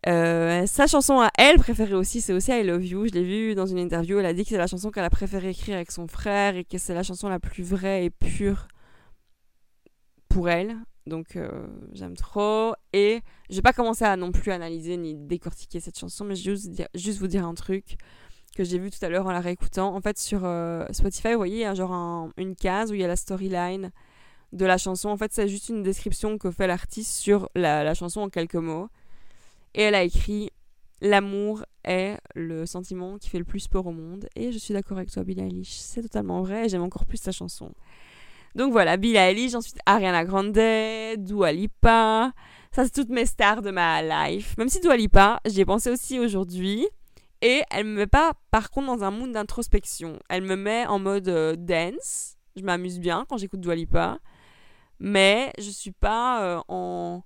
Euh, 0.08 0.66
sa 0.66 0.86
chanson 0.86 1.22
à 1.22 1.30
elle 1.38 1.58
préférée 1.58 1.94
aussi, 1.94 2.20
c'est 2.20 2.34
aussi 2.34 2.52
I 2.52 2.64
Love 2.64 2.86
You. 2.86 3.08
Je 3.08 3.14
l'ai 3.14 3.24
vu 3.24 3.56
dans 3.56 3.66
une 3.66 3.80
interview. 3.80 4.20
Elle 4.20 4.26
a 4.26 4.34
dit 4.34 4.44
que 4.44 4.50
c'est 4.50 4.58
la 4.58 4.68
chanson 4.68 4.92
qu'elle 4.92 5.06
a 5.06 5.10
préféré 5.10 5.50
écrire 5.50 5.76
avec 5.76 5.92
son 5.92 6.08
frère 6.08 6.56
et 6.56 6.66
que 6.66 6.78
c'est 6.78 6.94
la 6.94 7.04
chanson 7.04 7.30
la 7.30 7.40
plus 7.40 7.64
vraie 7.64 8.06
et 8.06 8.10
pure 8.10 8.68
pour 10.28 10.50
elle. 10.50 10.76
Donc 11.06 11.36
euh, 11.36 11.68
j'aime 11.94 12.16
trop. 12.16 12.74
Et 12.92 13.22
je 13.50 13.56
vais 13.56 13.62
pas 13.62 13.74
commencer 13.74 14.06
à 14.06 14.16
non 14.18 14.32
plus 14.32 14.52
analyser 14.52 14.98
ni 14.98 15.16
décortiquer 15.16 15.80
cette 15.80 15.98
chanson, 15.98 16.26
mais 16.26 16.36
je 16.36 16.50
vais 16.50 16.56
juste, 16.58 16.84
juste 16.96 17.20
vous 17.20 17.28
dire 17.28 17.46
un 17.46 17.54
truc 17.54 17.98
que 18.56 18.64
j'ai 18.64 18.78
vu 18.78 18.92
tout 18.92 19.04
à 19.04 19.10
l'heure 19.10 19.26
en 19.26 19.32
la 19.32 19.40
réécoutant. 19.40 19.96
En 19.96 20.02
fait, 20.02 20.20
sur 20.20 20.42
euh, 20.44 20.86
Spotify, 20.92 21.32
vous 21.32 21.38
voyez, 21.38 21.58
il 21.58 21.62
y 21.62 21.66
a 21.66 21.74
genre 21.74 22.30
une 22.38 22.56
case 22.56 22.92
où 22.92 22.94
il 22.94 23.02
y 23.02 23.04
a 23.04 23.08
la 23.08 23.16
storyline 23.16 23.92
de 24.52 24.66
la 24.66 24.78
chanson. 24.78 25.10
En 25.10 25.18
fait, 25.18 25.34
c'est 25.34 25.48
juste 25.48 25.70
une 25.70 25.82
description 25.82 26.38
que 26.38 26.52
fait 26.52 26.68
l'artiste 26.68 27.12
sur 27.12 27.50
la, 27.56 27.84
la 27.84 27.94
chanson 27.94 28.22
en 28.22 28.30
quelques 28.30 28.56
mots. 28.56 28.90
Et 29.76 29.82
elle 29.84 29.96
a 29.96 30.04
écrit 30.04 30.50
L'amour 31.04 31.66
est 31.84 32.18
le 32.34 32.66
sentiment 32.66 33.18
qui 33.18 33.28
fait 33.28 33.38
le 33.38 33.44
plus 33.44 33.68
peur 33.68 33.86
au 33.86 33.92
monde. 33.92 34.30
Et 34.38 34.54
je 34.54 34.58
suis 34.58 34.74
d'accord 34.74 34.98
avec 34.98 35.12
toi, 35.12 35.26
Billie 35.26 35.42
Eilish. 35.42 35.74
C'est 35.74 36.02
totalement 36.02 36.42
vrai 36.42 36.70
j'aime 36.70 36.82
encore 36.82 37.06
plus 37.06 37.18
sa 37.18 37.34
chanson. 37.34 37.74
Donc 38.56 38.72
voilà, 38.72 38.96
Billie 38.96 39.18
Eilish, 39.18 39.54
ensuite 39.54 39.80
Ariana 39.86 40.24
Grande, 40.24 40.54
Dua 41.18 41.52
Lipa. 41.52 42.32
Ça, 42.72 42.86
c'est 42.86 42.92
toutes 42.92 43.10
mes 43.10 43.26
stars 43.26 43.62
de 43.62 43.72
ma 43.72 44.02
life. 44.02 44.56
Même 44.58 44.70
si 44.70 44.80
Dua 44.80 44.96
Lipa, 44.96 45.42
j'y 45.46 45.60
ai 45.60 45.66
pensé 45.66 45.90
aussi 45.90 46.20
aujourd'hui. 46.20 46.88
Et 47.42 47.64
elle 47.70 47.86
me 47.86 47.98
met 47.98 48.08
pas, 48.08 48.32
par 48.50 48.70
contre, 48.72 48.88
dans 48.88 49.04
un 49.04 49.12
mood 49.12 49.32
d'introspection. 49.32 50.20
Elle 50.30 50.44
me 50.44 50.56
met 50.56 50.86
en 50.86 51.00
mode 51.00 51.28
euh, 51.28 51.58
dance. 51.58 52.38
Je 52.56 52.64
m'amuse 52.64 53.00
bien 53.00 53.26
quand 53.28 53.36
j'écoute 53.36 53.60
Dua 53.60 53.76
Lipa. 53.76 54.20
Mais 55.00 55.52
je 55.58 55.70
suis 55.70 55.92
pas 55.92 56.44
euh, 56.44 56.62
en 56.70 57.24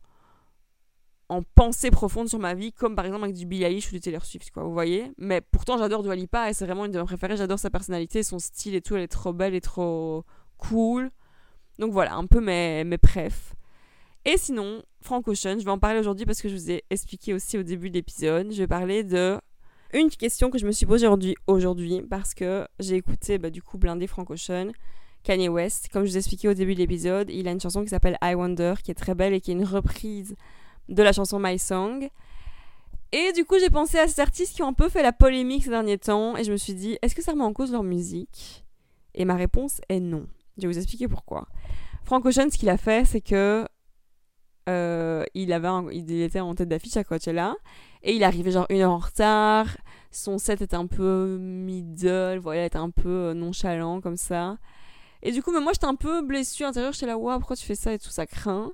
en 1.29 1.43
pensée 1.43 1.91
profonde 1.91 2.29
sur 2.29 2.39
ma 2.39 2.53
vie, 2.53 2.71
comme 2.71 2.95
par 2.95 3.05
exemple 3.05 3.25
avec 3.25 3.35
du 3.35 3.45
Billie 3.45 3.63
Eilish 3.63 3.89
ou 3.89 3.91
du 3.91 3.99
Taylor 3.99 4.25
Swift, 4.25 4.51
quoi, 4.51 4.63
vous 4.63 4.71
voyez. 4.71 5.11
Mais 5.17 5.41
pourtant, 5.41 5.77
j'adore 5.77 6.03
Dua 6.03 6.15
Lipa 6.15 6.49
et 6.49 6.53
c'est 6.53 6.65
vraiment 6.65 6.85
une 6.85 6.91
de 6.91 6.99
mes 6.99 7.05
préférées. 7.05 7.37
J'adore 7.37 7.59
sa 7.59 7.69
personnalité, 7.69 8.23
son 8.23 8.39
style 8.39 8.75
et 8.75 8.81
tout. 8.81 8.95
Elle 8.95 9.03
est 9.03 9.07
trop 9.07 9.33
belle 9.33 9.53
et 9.53 9.61
trop 9.61 10.23
cool. 10.57 11.11
Donc 11.79 11.91
voilà, 11.91 12.15
un 12.15 12.25
peu 12.25 12.39
mes, 12.39 12.83
mes 12.83 12.97
prefs. 12.97 13.55
Et 14.25 14.37
sinon, 14.37 14.83
Frank 15.01 15.27
Ocean, 15.27 15.57
je 15.59 15.63
vais 15.63 15.71
en 15.71 15.79
parler 15.79 15.99
aujourd'hui 15.99 16.25
parce 16.25 16.41
que 16.41 16.49
je 16.49 16.55
vous 16.55 16.71
ai 16.71 16.83
expliqué 16.89 17.33
aussi 17.33 17.57
au 17.57 17.63
début 17.63 17.89
de 17.89 17.95
l'épisode. 17.95 18.51
Je 18.51 18.57
vais 18.57 18.67
parler 18.67 19.03
de 19.03 19.39
une 19.93 20.09
question 20.09 20.49
que 20.49 20.57
je 20.57 20.65
me 20.65 20.71
suis 20.71 20.85
posée 20.85 21.07
aujourd'hui, 21.47 22.01
parce 22.09 22.33
que 22.33 22.67
j'ai 22.79 22.95
écouté 22.95 23.37
bah, 23.37 23.49
du 23.49 23.61
coup 23.61 23.77
Blindé 23.77 24.05
Frank 24.05 24.29
Ocean, 24.29 24.71
Kanye 25.23 25.47
West. 25.47 25.89
Comme 25.93 26.03
je 26.03 26.09
vous 26.09 26.17
ai 26.17 26.19
expliqué 26.19 26.49
au 26.49 26.53
début 26.53 26.73
de 26.73 26.79
l'épisode, 26.79 27.29
il 27.29 27.47
a 27.47 27.51
une 27.51 27.61
chanson 27.61 27.83
qui 27.83 27.89
s'appelle 27.89 28.17
I 28.21 28.33
Wonder 28.33 28.73
qui 28.83 28.91
est 28.91 28.95
très 28.95 29.15
belle 29.15 29.33
et 29.33 29.39
qui 29.39 29.51
est 29.51 29.53
une 29.53 29.63
reprise 29.63 30.35
de 30.89 31.03
la 31.03 31.13
chanson 31.13 31.39
My 31.39 31.59
Song. 31.59 32.09
Et 33.11 33.31
du 33.33 33.45
coup, 33.45 33.57
j'ai 33.59 33.69
pensé 33.69 33.97
à 33.97 34.07
ces 34.07 34.19
artistes 34.19 34.55
qui 34.55 34.63
ont 34.63 34.67
un 34.67 34.73
peu 34.73 34.89
fait 34.89 35.01
la 35.01 35.13
polémique 35.13 35.63
ces 35.63 35.69
derniers 35.69 35.97
temps 35.97 36.35
et 36.35 36.43
je 36.43 36.51
me 36.51 36.57
suis 36.57 36.73
dit, 36.73 36.97
est-ce 37.01 37.15
que 37.15 37.23
ça 37.23 37.31
remet 37.31 37.43
en 37.43 37.53
cause 37.53 37.71
leur 37.71 37.83
musique? 37.83 38.65
Et 39.13 39.25
ma 39.25 39.35
réponse 39.35 39.79
est 39.89 39.99
non. 39.99 40.27
Je 40.57 40.63
vais 40.63 40.73
vous 40.73 40.77
expliquer 40.77 41.07
pourquoi. 41.07 41.47
Frank 42.03 42.25
Ocean, 42.25 42.49
ce 42.51 42.57
qu'il 42.57 42.69
a 42.69 42.77
fait, 42.77 43.05
c'est 43.05 43.21
que 43.21 43.65
euh, 44.67 45.23
il, 45.33 45.53
avait 45.53 45.69
il 45.93 46.21
était 46.21 46.41
en 46.41 46.53
tête 46.53 46.67
d'affiche 46.67 46.97
à 46.97 47.03
Coachella 47.05 47.55
et 48.03 48.13
il 48.13 48.23
arrivait 48.23 48.51
genre 48.51 48.65
une 48.69 48.81
heure 48.81 48.91
en 48.91 48.97
retard. 48.97 49.77
Son 50.11 50.37
set 50.37 50.61
était 50.61 50.75
un 50.75 50.87
peu 50.87 51.37
middle, 51.39 52.39
voilà, 52.39 52.63
il 52.63 52.65
était 52.65 52.77
un 52.77 52.89
peu 52.89 53.09
euh, 53.09 53.33
nonchalant 53.33 54.01
comme 54.01 54.17
ça. 54.17 54.57
Et 55.23 55.31
du 55.31 55.41
coup, 55.41 55.51
mais 55.51 55.61
moi 55.61 55.71
j'étais 55.73 55.85
un 55.85 55.95
peu 55.95 56.21
blessée 56.21 56.63
à 56.63 56.67
l'intérieur, 56.67 56.91
j'étais 56.91 57.05
là, 57.05 57.17
waouh, 57.17 57.39
pourquoi 57.39 57.55
tu 57.55 57.65
fais 57.65 57.75
ça 57.75 57.93
et 57.93 57.99
tout, 57.99 58.09
ça 58.09 58.25
craint. 58.25 58.71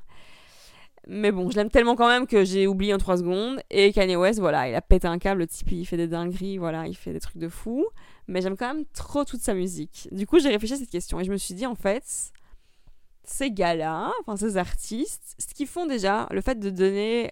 Mais 1.07 1.31
bon, 1.31 1.49
je 1.49 1.57
l'aime 1.57 1.69
tellement 1.69 1.95
quand 1.95 2.07
même 2.07 2.27
que 2.27 2.45
j'ai 2.45 2.65
oublié 2.65 2.93
en 2.93 2.97
3 2.97 3.17
secondes. 3.17 3.61
Et 3.69 3.91
Kanye 3.91 4.15
West, 4.15 4.39
voilà, 4.39 4.69
il 4.69 4.75
a 4.75 4.81
pété 4.81 5.07
un 5.07 5.19
câble, 5.19 5.41
le 5.41 5.47
type, 5.47 5.71
il 5.71 5.85
fait 5.85 5.97
des 5.97 6.07
dingueries, 6.07 6.57
voilà, 6.57 6.87
il 6.87 6.95
fait 6.95 7.11
des 7.11 7.19
trucs 7.19 7.37
de 7.37 7.49
fou. 7.49 7.85
Mais 8.27 8.41
j'aime 8.41 8.55
quand 8.55 8.73
même 8.73 8.85
trop 8.93 9.25
toute 9.25 9.41
sa 9.41 9.53
musique. 9.53 10.07
Du 10.11 10.25
coup, 10.25 10.39
j'ai 10.39 10.49
réfléchi 10.49 10.73
à 10.73 10.77
cette 10.77 10.89
question 10.89 11.19
et 11.19 11.25
je 11.25 11.31
me 11.31 11.37
suis 11.37 11.55
dit, 11.55 11.65
en 11.65 11.75
fait, 11.75 12.31
ces 13.25 13.51
gars-là, 13.51 14.11
enfin 14.21 14.37
ces 14.37 14.57
artistes, 14.57 15.35
ce 15.37 15.53
qu'ils 15.53 15.67
font 15.67 15.85
déjà, 15.85 16.27
le 16.31 16.41
fait 16.41 16.59
de 16.59 16.69
donner 16.69 17.31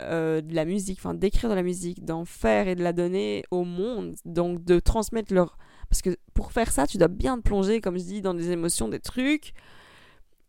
euh, 0.00 0.40
de 0.40 0.54
la 0.54 0.64
musique, 0.64 0.98
enfin 0.98 1.14
d'écrire 1.14 1.50
de 1.50 1.54
la 1.54 1.62
musique, 1.62 2.04
d'en 2.04 2.24
faire 2.24 2.68
et 2.68 2.74
de 2.74 2.82
la 2.82 2.92
donner 2.92 3.44
au 3.50 3.64
monde, 3.64 4.14
donc 4.24 4.64
de 4.64 4.80
transmettre 4.80 5.32
leur... 5.34 5.58
Parce 5.88 6.02
que 6.02 6.16
pour 6.34 6.52
faire 6.52 6.70
ça, 6.72 6.86
tu 6.86 6.98
dois 6.98 7.08
bien 7.08 7.36
te 7.38 7.42
plonger, 7.42 7.80
comme 7.80 7.98
je 7.98 8.04
dis, 8.04 8.22
dans 8.22 8.34
des 8.34 8.50
émotions, 8.50 8.88
des 8.88 9.00
trucs. 9.00 9.52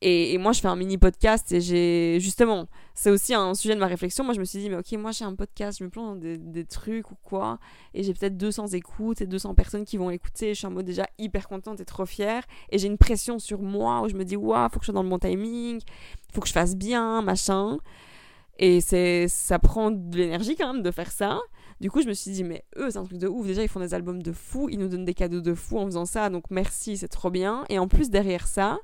Et, 0.04 0.36
moi, 0.40 0.52
je 0.52 0.62
fais 0.62 0.68
un 0.68 0.76
mini 0.76 0.98
podcast 0.98 1.52
et 1.52 1.62
j'ai 1.62 2.18
justement, 2.20 2.68
c'est 2.96 3.12
aussi 3.12 3.36
un 3.36 3.54
sujet 3.54 3.76
de 3.76 3.80
ma 3.80 3.86
réflexion. 3.86 4.24
Moi, 4.24 4.34
je 4.34 4.40
me 4.40 4.46
suis 4.46 4.58
dit, 4.58 4.68
mais 4.68 4.78
ok, 4.78 4.92
moi 4.94 5.12
j'ai 5.12 5.26
un 5.26 5.36
podcast, 5.36 5.78
je 5.78 5.84
me 5.84 5.92
plonge 5.92 6.20
dans 6.20 6.38
des, 6.38 6.66
trucs 6.66 7.12
ou 7.12 7.16
quoi, 7.24 7.60
et 7.94 8.02
j'ai 8.02 8.14
peut-être 8.16 8.36
200 8.36 8.70
écoutes 8.70 9.22
et 9.22 9.28
200 9.28 9.54
personnes 9.54 9.86
qui 9.86 9.98
vont 9.98 10.10
écouter. 10.10 10.56
Je 10.56 10.60
suis 10.60 10.66
en 10.66 10.72
mode 10.72 10.86
déjà 10.86 11.08
hyper 11.20 11.48
contente 11.48 11.80
et 11.82 11.86
trop 11.86 12.08
fière. 12.08 12.44
Et 12.72 12.80
j'ai 12.80 12.88
une 12.88 12.98
pression 12.98 13.38
sur 13.38 13.62
moi 13.62 14.02
où 14.02 14.10
je 14.10 14.16
me 14.16 14.26
dis, 14.26 14.36
waouh, 14.36 14.70
faut 14.70 14.80
que 14.80 14.86
je 14.86 14.92
sois 14.92 14.96
dans 14.96 15.04
le 15.04 15.10
bon 15.10 15.20
timing, 15.20 15.82
faut 16.34 16.42
que 16.42 16.48
je 16.48 16.54
fasse 16.54 16.76
bien, 16.76 17.22
machin. 17.22 17.78
Et 18.58 18.82
c'est, 18.82 19.28
ça 19.28 19.60
prend 19.60 19.92
de 19.92 20.18
l'énergie 20.18 20.56
quand 20.56 20.74
même 20.74 20.82
de 20.82 20.92
faire 20.92 21.12
ça. 21.12 21.40
Du 21.80 21.92
coup, 21.92 22.02
je 22.02 22.08
me 22.08 22.14
suis 22.14 22.32
dit, 22.32 22.44
mais 22.44 22.64
eux, 22.78 22.90
c'est 22.90 22.98
un 22.98 23.04
truc 23.04 23.20
de 23.20 23.28
ouf. 23.28 23.46
Déjà, 23.46 23.62
ils 23.62 23.70
font 23.70 23.80
des 23.80 23.94
albums 23.94 24.24
de 24.24 24.32
fou, 24.32 24.68
ils 24.70 24.80
nous 24.80 24.88
donnent 24.88 25.06
des 25.06 25.14
cadeaux 25.14 25.42
de 25.42 25.54
fou 25.54 25.78
en 25.78 25.86
faisant 25.86 26.06
ça, 26.06 26.30
donc 26.30 26.46
merci, 26.50 26.98
c'est 26.98 27.08
trop 27.08 27.30
bien. 27.30 27.66
Et 27.70 27.78
en 27.78 27.88
plus, 27.88 28.10
derrière 28.10 28.48
ça, 28.48 28.80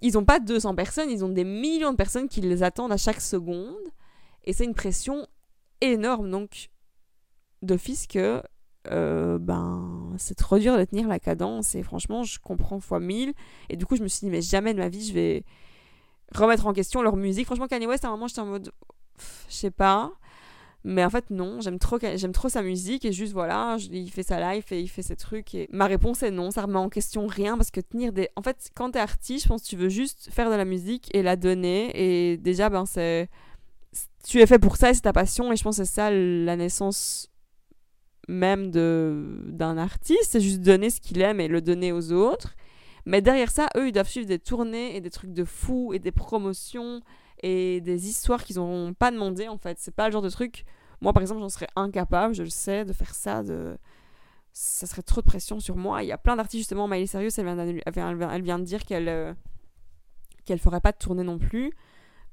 ils 0.00 0.14
n'ont 0.14 0.24
pas 0.24 0.40
200 0.40 0.74
personnes, 0.74 1.10
ils 1.10 1.24
ont 1.24 1.28
des 1.28 1.44
millions 1.44 1.92
de 1.92 1.96
personnes 1.96 2.28
qui 2.28 2.40
les 2.40 2.62
attendent 2.62 2.92
à 2.92 2.96
chaque 2.96 3.20
seconde. 3.20 3.74
Et 4.44 4.52
c'est 4.52 4.64
une 4.64 4.74
pression 4.74 5.26
énorme. 5.80 6.30
Donc, 6.30 6.68
d'office 7.62 8.06
que 8.06 8.42
euh, 8.90 9.38
ben, 9.38 10.14
c'est 10.18 10.36
trop 10.36 10.58
dur 10.58 10.76
de 10.78 10.84
tenir 10.84 11.08
la 11.08 11.18
cadence. 11.18 11.74
Et 11.74 11.82
franchement, 11.82 12.22
je 12.22 12.38
comprends 12.38 12.80
fois 12.80 13.00
1000. 13.00 13.32
Et 13.68 13.76
du 13.76 13.86
coup, 13.86 13.96
je 13.96 14.02
me 14.02 14.08
suis 14.08 14.20
dit, 14.20 14.30
mais 14.30 14.42
jamais 14.42 14.74
de 14.74 14.78
ma 14.78 14.88
vie, 14.88 15.06
je 15.06 15.12
vais 15.12 15.44
remettre 16.34 16.66
en 16.66 16.72
question 16.72 17.02
leur 17.02 17.16
musique. 17.16 17.46
Franchement, 17.46 17.66
Kanye 17.66 17.86
West, 17.86 18.04
à 18.04 18.08
un 18.08 18.12
moment, 18.12 18.28
j'étais 18.28 18.40
en 18.40 18.46
mode, 18.46 18.70
je 19.48 19.54
sais 19.54 19.70
pas. 19.70 20.12
Mais 20.88 21.04
en 21.04 21.10
fait, 21.10 21.30
non, 21.30 21.60
j'aime 21.60 21.80
trop, 21.80 21.98
j'aime 22.00 22.30
trop 22.30 22.48
sa 22.48 22.62
musique 22.62 23.04
et 23.04 23.10
juste 23.10 23.32
voilà, 23.32 23.76
il 23.90 24.08
fait 24.08 24.22
sa 24.22 24.54
life 24.54 24.70
et 24.70 24.80
il 24.80 24.86
fait 24.86 25.02
ses 25.02 25.16
trucs. 25.16 25.52
Et 25.52 25.68
ma 25.72 25.86
réponse 25.86 26.22
est 26.22 26.30
non, 26.30 26.52
ça 26.52 26.62
remet 26.62 26.78
en 26.78 26.88
question 26.88 27.26
rien 27.26 27.56
parce 27.56 27.72
que 27.72 27.80
tenir 27.80 28.12
des. 28.12 28.28
En 28.36 28.42
fait, 28.42 28.70
quand 28.72 28.92
t'es 28.92 29.00
artiste, 29.00 29.42
je 29.42 29.48
pense 29.48 29.64
que 29.64 29.66
tu 29.66 29.74
veux 29.74 29.88
juste 29.88 30.28
faire 30.30 30.48
de 30.48 30.54
la 30.54 30.64
musique 30.64 31.10
et 31.12 31.24
la 31.24 31.34
donner. 31.34 31.90
Et 31.94 32.36
déjà, 32.36 32.70
ben, 32.70 32.86
c'est. 32.86 33.28
Tu 34.28 34.40
es 34.40 34.46
fait 34.46 34.60
pour 34.60 34.76
ça 34.76 34.90
et 34.90 34.94
c'est 34.94 35.00
ta 35.00 35.12
passion. 35.12 35.52
Et 35.52 35.56
je 35.56 35.64
pense 35.64 35.78
que 35.78 35.84
c'est 35.84 35.92
ça 35.92 36.12
la 36.12 36.54
naissance 36.54 37.32
même 38.28 38.70
de 38.70 39.40
d'un 39.48 39.78
artiste. 39.78 40.28
C'est 40.30 40.40
juste 40.40 40.60
donner 40.60 40.90
ce 40.90 41.00
qu'il 41.00 41.20
aime 41.20 41.40
et 41.40 41.48
le 41.48 41.60
donner 41.62 41.90
aux 41.90 42.12
autres. 42.12 42.54
Mais 43.06 43.22
derrière 43.22 43.50
ça, 43.50 43.68
eux, 43.76 43.88
ils 43.88 43.92
doivent 43.92 44.08
suivre 44.08 44.28
des 44.28 44.38
tournées 44.38 44.94
et 44.94 45.00
des 45.00 45.10
trucs 45.10 45.32
de 45.32 45.44
fou 45.44 45.92
et 45.94 45.98
des 45.98 46.12
promotions 46.12 47.00
et 47.42 47.80
des 47.80 48.08
histoires 48.08 48.44
qu'ils 48.44 48.56
n'ont 48.56 48.94
pas 48.94 49.10
demandé 49.10 49.48
en 49.48 49.58
fait. 49.58 49.78
C'est 49.78 49.94
pas 49.94 50.06
le 50.06 50.12
genre 50.12 50.22
de 50.22 50.30
truc. 50.30 50.64
Moi 51.00 51.12
par 51.12 51.22
exemple, 51.22 51.40
j'en 51.40 51.48
serais 51.48 51.68
incapable, 51.76 52.34
je 52.34 52.42
le 52.42 52.50
sais, 52.50 52.84
de 52.84 52.92
faire 52.92 53.14
ça. 53.14 53.42
De... 53.42 53.76
Ça 54.52 54.86
serait 54.86 55.02
trop 55.02 55.20
de 55.20 55.26
pression 55.26 55.60
sur 55.60 55.76
moi. 55.76 56.02
Il 56.02 56.06
y 56.06 56.12
a 56.12 56.18
plein 56.18 56.36
d'artistes 56.36 56.60
justement, 56.60 56.88
Miley 56.88 57.06
Cyrus, 57.06 57.38
elle 57.38 57.44
vient, 57.44 58.30
elle 58.30 58.42
vient 58.42 58.58
de 58.58 58.64
dire 58.64 58.84
qu'elle 58.84 59.08
euh, 59.08 59.34
qu'elle 60.44 60.58
ferait 60.58 60.80
pas 60.80 60.92
de 60.92 60.98
tournée 60.98 61.24
non 61.24 61.38
plus 61.38 61.72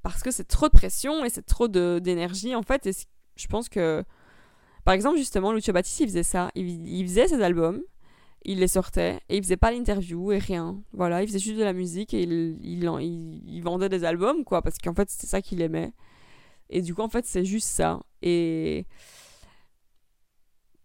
parce 0.04 0.22
que 0.22 0.32
c'est 0.32 0.48
trop 0.48 0.68
de 0.68 0.74
pression 0.74 1.26
et 1.26 1.30
c'est 1.30 1.46
trop 1.46 1.68
d'énergie 1.68 2.56
en 2.56 2.64
fait. 2.64 2.86
Et 2.86 2.92
je 3.36 3.48
pense 3.48 3.70
que 3.70 4.04
par 4.86 4.94
exemple 4.94 5.18
justement 5.18 5.52
Lucio 5.52 5.74
Battisti 5.74 6.04
il 6.04 6.08
faisait 6.08 6.24
ça. 6.24 6.50
Il, 6.56 6.88
il 6.88 7.06
faisait 7.06 7.28
ses 7.28 7.42
albums 7.42 7.82
il 8.46 8.60
les 8.60 8.68
sortait 8.68 9.20
et 9.30 9.38
il 9.38 9.44
faisait 9.44 9.58
pas 9.58 9.72
l'interview 9.72 10.32
et 10.32 10.38
rien. 10.38 10.82
Voilà, 10.94 11.24
il 11.24 11.28
faisait 11.28 11.40
juste 11.40 11.58
de 11.58 11.64
la 11.64 11.74
musique 11.74 12.14
et 12.14 12.24
il, 12.24 12.58
il, 12.62 13.62
vendait 13.64 13.90
des 13.90 14.04
albums, 14.04 14.44
quoi, 14.44 14.62
parce 14.62 14.78
qu'en 14.78 14.94
fait, 14.94 15.10
c'était 15.10 15.28
ça 15.28 15.42
qu'il 15.42 15.62
aimait. 15.62 15.94
Et 16.70 16.82
du 16.82 16.94
coup, 16.94 17.02
en 17.02 17.10
fait, 17.10 17.26
c'est 17.26 17.46
juste 17.46 17.68
ça. 17.68 18.02
Et 18.22 18.86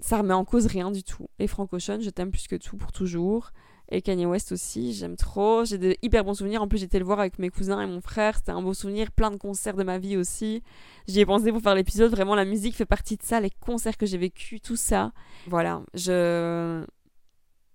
ça 0.00 0.18
remet 0.18 0.34
en 0.34 0.44
cause 0.44 0.66
rien 0.66 0.90
du 0.90 1.02
tout. 1.02 1.26
Et 1.38 1.46
Frank 1.46 1.72
Ocean, 1.72 2.00
je 2.00 2.10
t'aime 2.10 2.30
plus 2.30 2.46
que 2.46 2.56
tout 2.56 2.76
pour 2.76 2.92
toujours. 2.92 3.50
Et 3.90 4.02
Kanye 4.02 4.26
West 4.26 4.52
aussi, 4.52 4.92
j'aime 4.92 5.16
trop. 5.16 5.64
J'ai 5.64 5.78
de 5.78 5.96
hyper 6.02 6.22
bons 6.22 6.34
souvenirs. 6.34 6.60
En 6.60 6.68
plus, 6.68 6.78
j'étais 6.78 6.98
le 6.98 7.06
voir 7.06 7.20
avec 7.20 7.38
mes 7.38 7.48
cousins 7.48 7.80
et 7.80 7.86
mon 7.86 8.02
frère. 8.02 8.36
C'était 8.36 8.52
un 8.52 8.60
beau 8.60 8.74
souvenir. 8.74 9.10
Plein 9.10 9.30
de 9.30 9.36
concerts 9.36 9.76
de 9.76 9.82
ma 9.82 9.98
vie 9.98 10.18
aussi. 10.18 10.62
J'y 11.06 11.20
ai 11.20 11.26
pensé 11.26 11.50
pour 11.50 11.62
faire 11.62 11.74
l'épisode. 11.74 12.10
Vraiment, 12.10 12.34
la 12.34 12.44
musique 12.44 12.76
fait 12.76 12.84
partie 12.84 13.16
de 13.16 13.22
ça. 13.22 13.40
Les 13.40 13.50
concerts 13.50 13.96
que 13.96 14.04
j'ai 14.04 14.18
vécu, 14.18 14.60
tout 14.60 14.76
ça. 14.76 15.12
Voilà. 15.46 15.82
Je 15.94 16.84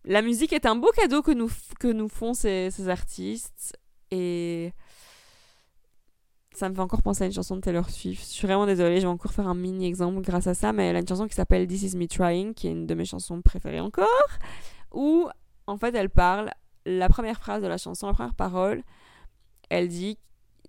la 0.05 0.21
musique 0.21 0.53
est 0.53 0.65
un 0.65 0.75
beau 0.75 0.91
cadeau 0.91 1.21
que 1.21 1.31
nous, 1.31 1.49
que 1.79 1.87
nous 1.87 2.09
font 2.09 2.33
ces, 2.33 2.89
artistes. 2.89 3.77
Et 4.11 4.73
ça 6.53 6.69
me 6.69 6.75
fait 6.75 6.81
encore 6.81 7.01
penser 7.01 7.23
à 7.23 7.27
une 7.27 7.33
chanson 7.33 7.55
de 7.55 7.61
Taylor 7.61 7.89
Swift. 7.89 8.21
Je 8.21 8.33
suis 8.33 8.47
vraiment 8.47 8.65
désolée, 8.65 8.97
je 8.97 9.01
vais 9.01 9.07
encore 9.07 9.33
faire 9.33 9.47
un 9.47 9.55
mini 9.55 9.85
exemple 9.85 10.21
grâce 10.21 10.47
à 10.47 10.53
ça, 10.53 10.73
mais 10.73 10.87
elle 10.87 10.95
a 10.95 10.99
une 10.99 11.07
chanson 11.07 11.27
qui 11.27 11.35
s'appelle 11.35 11.65
This 11.67 11.83
Is 11.83 11.97
Me 11.97 12.07
Trying, 12.07 12.53
qui 12.53 12.67
est 12.67 12.71
une 12.71 12.85
de 12.85 12.93
mes 12.93 13.05
chansons 13.05 13.41
préférées 13.41 13.79
encore, 13.79 14.07
où 14.91 15.27
en 15.65 15.77
fait 15.77 15.95
elle 15.95 16.09
parle, 16.09 16.51
la 16.85 17.09
première 17.09 17.39
phrase 17.39 17.63
de 17.63 17.67
la 17.67 17.77
chanson, 17.77 18.07
la 18.07 18.13
première 18.13 18.35
parole, 18.35 18.83
elle 19.69 19.87
dit, 19.87 20.19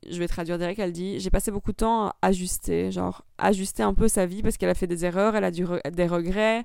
je 0.09 0.19
vais 0.19 0.29
traduire 0.29 0.59
direct, 0.59 0.79
elle 0.79 0.93
dit 0.93 1.19
J'ai 1.21 1.31
passé 1.31 1.51
beaucoup 1.51 1.73
de 1.73 1.77
temps 1.77 2.09
à 2.09 2.17
ajuster, 2.23 2.91
genre 2.91 3.25
ajuster 3.39 3.83
un 3.83 3.95
peu 3.95 4.09
sa 4.09 4.27
vie 4.27 4.43
parce 4.43 4.57
qu'elle 4.57 4.71
a 4.71 4.75
fait 4.75 4.87
des 4.87 5.05
erreurs, 5.05 5.37
elle 5.37 5.45
a 5.45 5.51
du 5.51 5.67
des 5.93 6.07
regrets, 6.07 6.65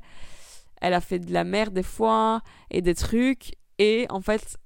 elle 0.82 0.94
a 0.94 1.02
fait 1.02 1.20
de 1.20 1.34
la 1.34 1.44
merde 1.44 1.74
des 1.74 1.84
fois 1.84 2.42
et 2.70 2.82
des 2.82 2.96
trucs. 2.96 3.56
Et 3.78 4.06
en 4.10 4.22
fait, 4.22 4.58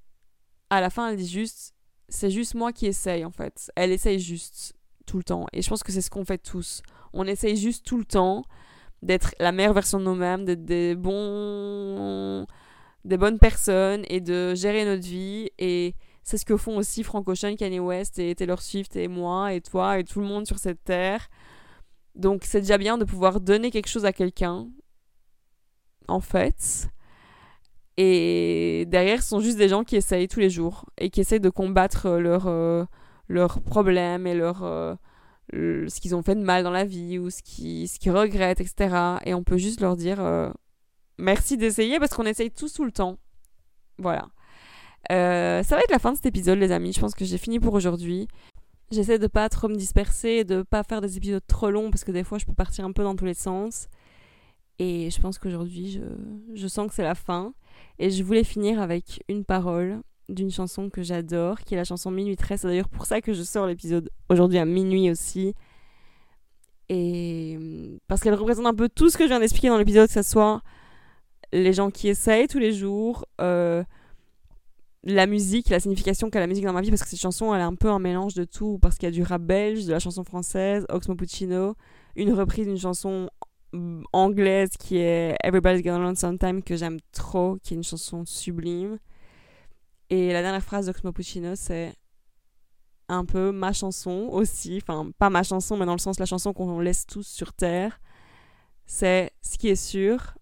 à 0.69 0.81
la 0.81 0.89
fin, 0.89 1.09
elle 1.09 1.17
dit 1.17 1.27
juste, 1.27 1.73
c'est 2.09 2.31
juste 2.31 2.55
moi 2.55 2.71
qui 2.71 2.85
essaye 2.85 3.25
en 3.25 3.31
fait. 3.31 3.71
Elle 3.75 3.91
essaye 3.91 4.19
juste 4.19 4.75
tout 5.05 5.17
le 5.17 5.23
temps. 5.23 5.45
Et 5.53 5.61
je 5.61 5.69
pense 5.69 5.83
que 5.83 5.91
c'est 5.91 6.01
ce 6.01 6.09
qu'on 6.09 6.25
fait 6.25 6.37
tous. 6.37 6.81
On 7.13 7.25
essaye 7.25 7.55
juste 7.57 7.85
tout 7.85 7.97
le 7.97 8.05
temps 8.05 8.43
d'être 9.01 9.35
la 9.39 9.51
meilleure 9.51 9.73
version 9.73 9.99
de 9.99 10.05
nous-mêmes, 10.05 10.45
d'être 10.45 10.63
des 10.65 10.95
bons, 10.95 12.47
des 13.05 13.17
bonnes 13.17 13.39
personnes 13.39 14.03
et 14.07 14.21
de 14.21 14.55
gérer 14.55 14.85
notre 14.85 15.03
vie. 15.03 15.49
Et 15.59 15.95
c'est 16.23 16.37
ce 16.37 16.45
que 16.45 16.57
font 16.57 16.77
aussi 16.77 17.03
Frank 17.03 17.27
Ocean, 17.27 17.55
Kanye 17.55 17.79
West 17.79 18.17
et 18.17 18.33
Taylor 18.33 18.61
Swift 18.61 18.95
et 18.95 19.07
moi 19.07 19.53
et 19.53 19.61
toi 19.61 19.99
et 19.99 20.03
tout 20.03 20.19
le 20.21 20.25
monde 20.25 20.47
sur 20.47 20.57
cette 20.57 20.83
terre. 20.83 21.29
Donc 22.15 22.43
c'est 22.45 22.61
déjà 22.61 22.77
bien 22.77 22.97
de 22.97 23.05
pouvoir 23.05 23.39
donner 23.41 23.71
quelque 23.71 23.89
chose 23.89 24.05
à 24.05 24.13
quelqu'un 24.13 24.69
en 26.07 26.19
fait. 26.19 26.89
Et 27.97 28.85
derrière, 28.87 29.21
ce 29.21 29.29
sont 29.29 29.39
juste 29.39 29.57
des 29.57 29.69
gens 29.69 29.83
qui 29.83 29.95
essayent 29.95 30.27
tous 30.27 30.39
les 30.39 30.49
jours 30.49 30.85
et 30.97 31.09
qui 31.09 31.21
essayent 31.21 31.39
de 31.39 31.49
combattre 31.49 32.09
leurs 32.09 32.47
euh, 32.47 32.85
leurs 33.29 33.61
problèmes 33.61 34.25
et 34.25 34.33
leur, 34.33 34.63
euh, 34.63 34.95
ce 35.51 35.99
qu'ils 35.99 36.15
ont 36.15 36.23
fait 36.23 36.35
de 36.35 36.41
mal 36.41 36.63
dans 36.63 36.71
la 36.71 36.85
vie 36.85 37.19
ou 37.19 37.29
ce 37.29 37.41
qu'ils 37.43 38.11
regrettent, 38.11 38.61
etc. 38.61 38.95
Et 39.25 39.33
on 39.33 39.43
peut 39.43 39.57
juste 39.57 39.79
leur 39.79 39.95
dire 39.95 40.19
euh, 40.19 40.49
merci 41.19 41.55
d'essayer 41.55 41.99
parce 41.99 42.13
qu'on 42.13 42.25
essaye 42.25 42.51
tous 42.51 42.73
tout 42.73 42.85
le 42.85 42.91
temps. 42.91 43.17
Voilà. 43.99 44.27
ça 45.09 45.75
va 45.75 45.81
être 45.81 45.91
la 45.91 45.99
fin 45.99 46.11
de 46.11 46.17
cet 46.17 46.25
épisode, 46.25 46.57
les 46.57 46.71
amis. 46.71 46.93
Je 46.93 46.99
pense 46.99 47.13
que 47.13 47.25
j'ai 47.25 47.37
fini 47.37 47.59
pour 47.59 47.75
aujourd'hui. 47.75 48.27
J'essaie 48.91 49.19
de 49.19 49.27
pas 49.27 49.49
trop 49.49 49.69
me 49.69 49.75
disperser, 49.75 50.43
de 50.43 50.63
pas 50.63 50.83
faire 50.83 51.01
des 51.01 51.17
épisodes 51.17 51.45
trop 51.47 51.69
longs 51.69 51.91
parce 51.91 52.03
que 52.03 52.11
des 52.11 52.23
fois 52.23 52.37
je 52.39 52.45
peux 52.45 52.53
partir 52.53 52.85
un 52.85 52.91
peu 52.91 53.03
dans 53.03 53.15
tous 53.15 53.25
les 53.25 53.33
sens. 53.35 53.87
Et 54.79 55.09
je 55.09 55.21
pense 55.21 55.37
qu'aujourd'hui, 55.37 55.91
je, 55.91 56.01
je 56.55 56.67
sens 56.67 56.87
que 56.87 56.93
c'est 56.93 57.03
la 57.03 57.15
fin. 57.15 57.53
Et 57.99 58.09
je 58.09 58.23
voulais 58.23 58.43
finir 58.43 58.81
avec 58.81 59.23
une 59.27 59.45
parole 59.45 60.01
d'une 60.29 60.51
chanson 60.51 60.89
que 60.89 61.03
j'adore, 61.03 61.59
qui 61.61 61.73
est 61.73 61.77
la 61.77 61.83
chanson 61.83 62.11
Minuit 62.11 62.35
13. 62.35 62.61
C'est 62.61 62.67
d'ailleurs 62.67 62.89
pour 62.89 63.05
ça 63.05 63.21
que 63.21 63.33
je 63.33 63.43
sors 63.43 63.67
l'épisode 63.67 64.09
aujourd'hui 64.29 64.57
à 64.57 64.65
minuit 64.65 65.09
aussi. 65.11 65.53
Et 66.89 67.99
parce 68.07 68.21
qu'elle 68.21 68.33
représente 68.33 68.65
un 68.65 68.73
peu 68.73 68.89
tout 68.89 69.09
ce 69.09 69.17
que 69.17 69.23
je 69.23 69.29
viens 69.29 69.39
d'expliquer 69.39 69.69
dans 69.69 69.77
l'épisode, 69.77 70.07
que 70.07 70.13
ce 70.13 70.21
soit 70.21 70.61
les 71.51 71.73
gens 71.73 71.91
qui 71.91 72.07
essayent 72.07 72.47
tous 72.47 72.59
les 72.59 72.73
jours, 72.73 73.25
euh, 73.39 73.83
la 75.03 75.27
musique, 75.27 75.69
la 75.69 75.79
signification 75.79 76.29
qu'a 76.29 76.39
la 76.39 76.47
musique 76.47 76.65
dans 76.65 76.73
ma 76.73 76.81
vie, 76.81 76.89
parce 76.89 77.03
que 77.03 77.09
cette 77.09 77.19
chanson, 77.19 77.53
elle 77.53 77.61
est 77.61 77.65
un 77.65 77.75
peu 77.75 77.89
un 77.89 77.99
mélange 77.99 78.33
de 78.33 78.43
tout, 78.43 78.79
parce 78.81 78.97
qu'il 78.97 79.07
y 79.07 79.11
a 79.11 79.11
du 79.11 79.23
rap 79.23 79.41
belge, 79.41 79.85
de 79.85 79.91
la 79.91 79.99
chanson 79.99 80.23
française, 80.23 80.85
Oxmo 80.89 81.15
Puccino, 81.15 81.75
une 82.15 82.33
reprise 82.33 82.67
d'une 82.67 82.77
chanson 82.79 83.29
anglaise 84.11 84.71
qui 84.77 84.97
est 84.97 85.35
Everybody's 85.43 85.83
Gonna 85.83 85.99
Learn 85.99 86.15
Sometime 86.15 86.63
que 86.63 86.75
j'aime 86.75 86.99
trop, 87.11 87.57
qui 87.63 87.73
est 87.73 87.77
une 87.77 87.83
chanson 87.83 88.25
sublime. 88.25 88.99
Et 90.09 90.31
la 90.31 90.41
dernière 90.41 90.63
phrase 90.63 90.85
d'Oxmo 90.85 91.11
Puccino, 91.11 91.55
c'est 91.55 91.93
un 93.09 93.25
peu 93.25 93.51
ma 93.51 93.73
chanson 93.73 94.27
aussi, 94.31 94.79
enfin 94.81 95.09
pas 95.17 95.29
ma 95.29 95.43
chanson, 95.43 95.77
mais 95.77 95.85
dans 95.85 95.93
le 95.93 95.99
sens 95.99 96.19
la 96.19 96.25
chanson 96.25 96.53
qu'on 96.53 96.79
laisse 96.79 97.05
tous 97.05 97.27
sur 97.27 97.53
Terre. 97.53 97.99
C'est 98.85 99.31
ce 99.41 99.57
qui 99.57 99.69
est 99.69 99.75
sûr, 99.75 100.35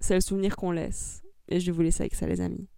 c'est 0.00 0.14
le 0.14 0.20
souvenir 0.20 0.56
qu'on 0.56 0.70
laisse. 0.70 1.22
Et 1.48 1.60
je 1.60 1.66
vais 1.66 1.72
vous 1.72 1.82
laisser 1.82 2.02
avec 2.02 2.14
ça 2.14 2.26
les 2.26 2.40
amis. 2.40 2.68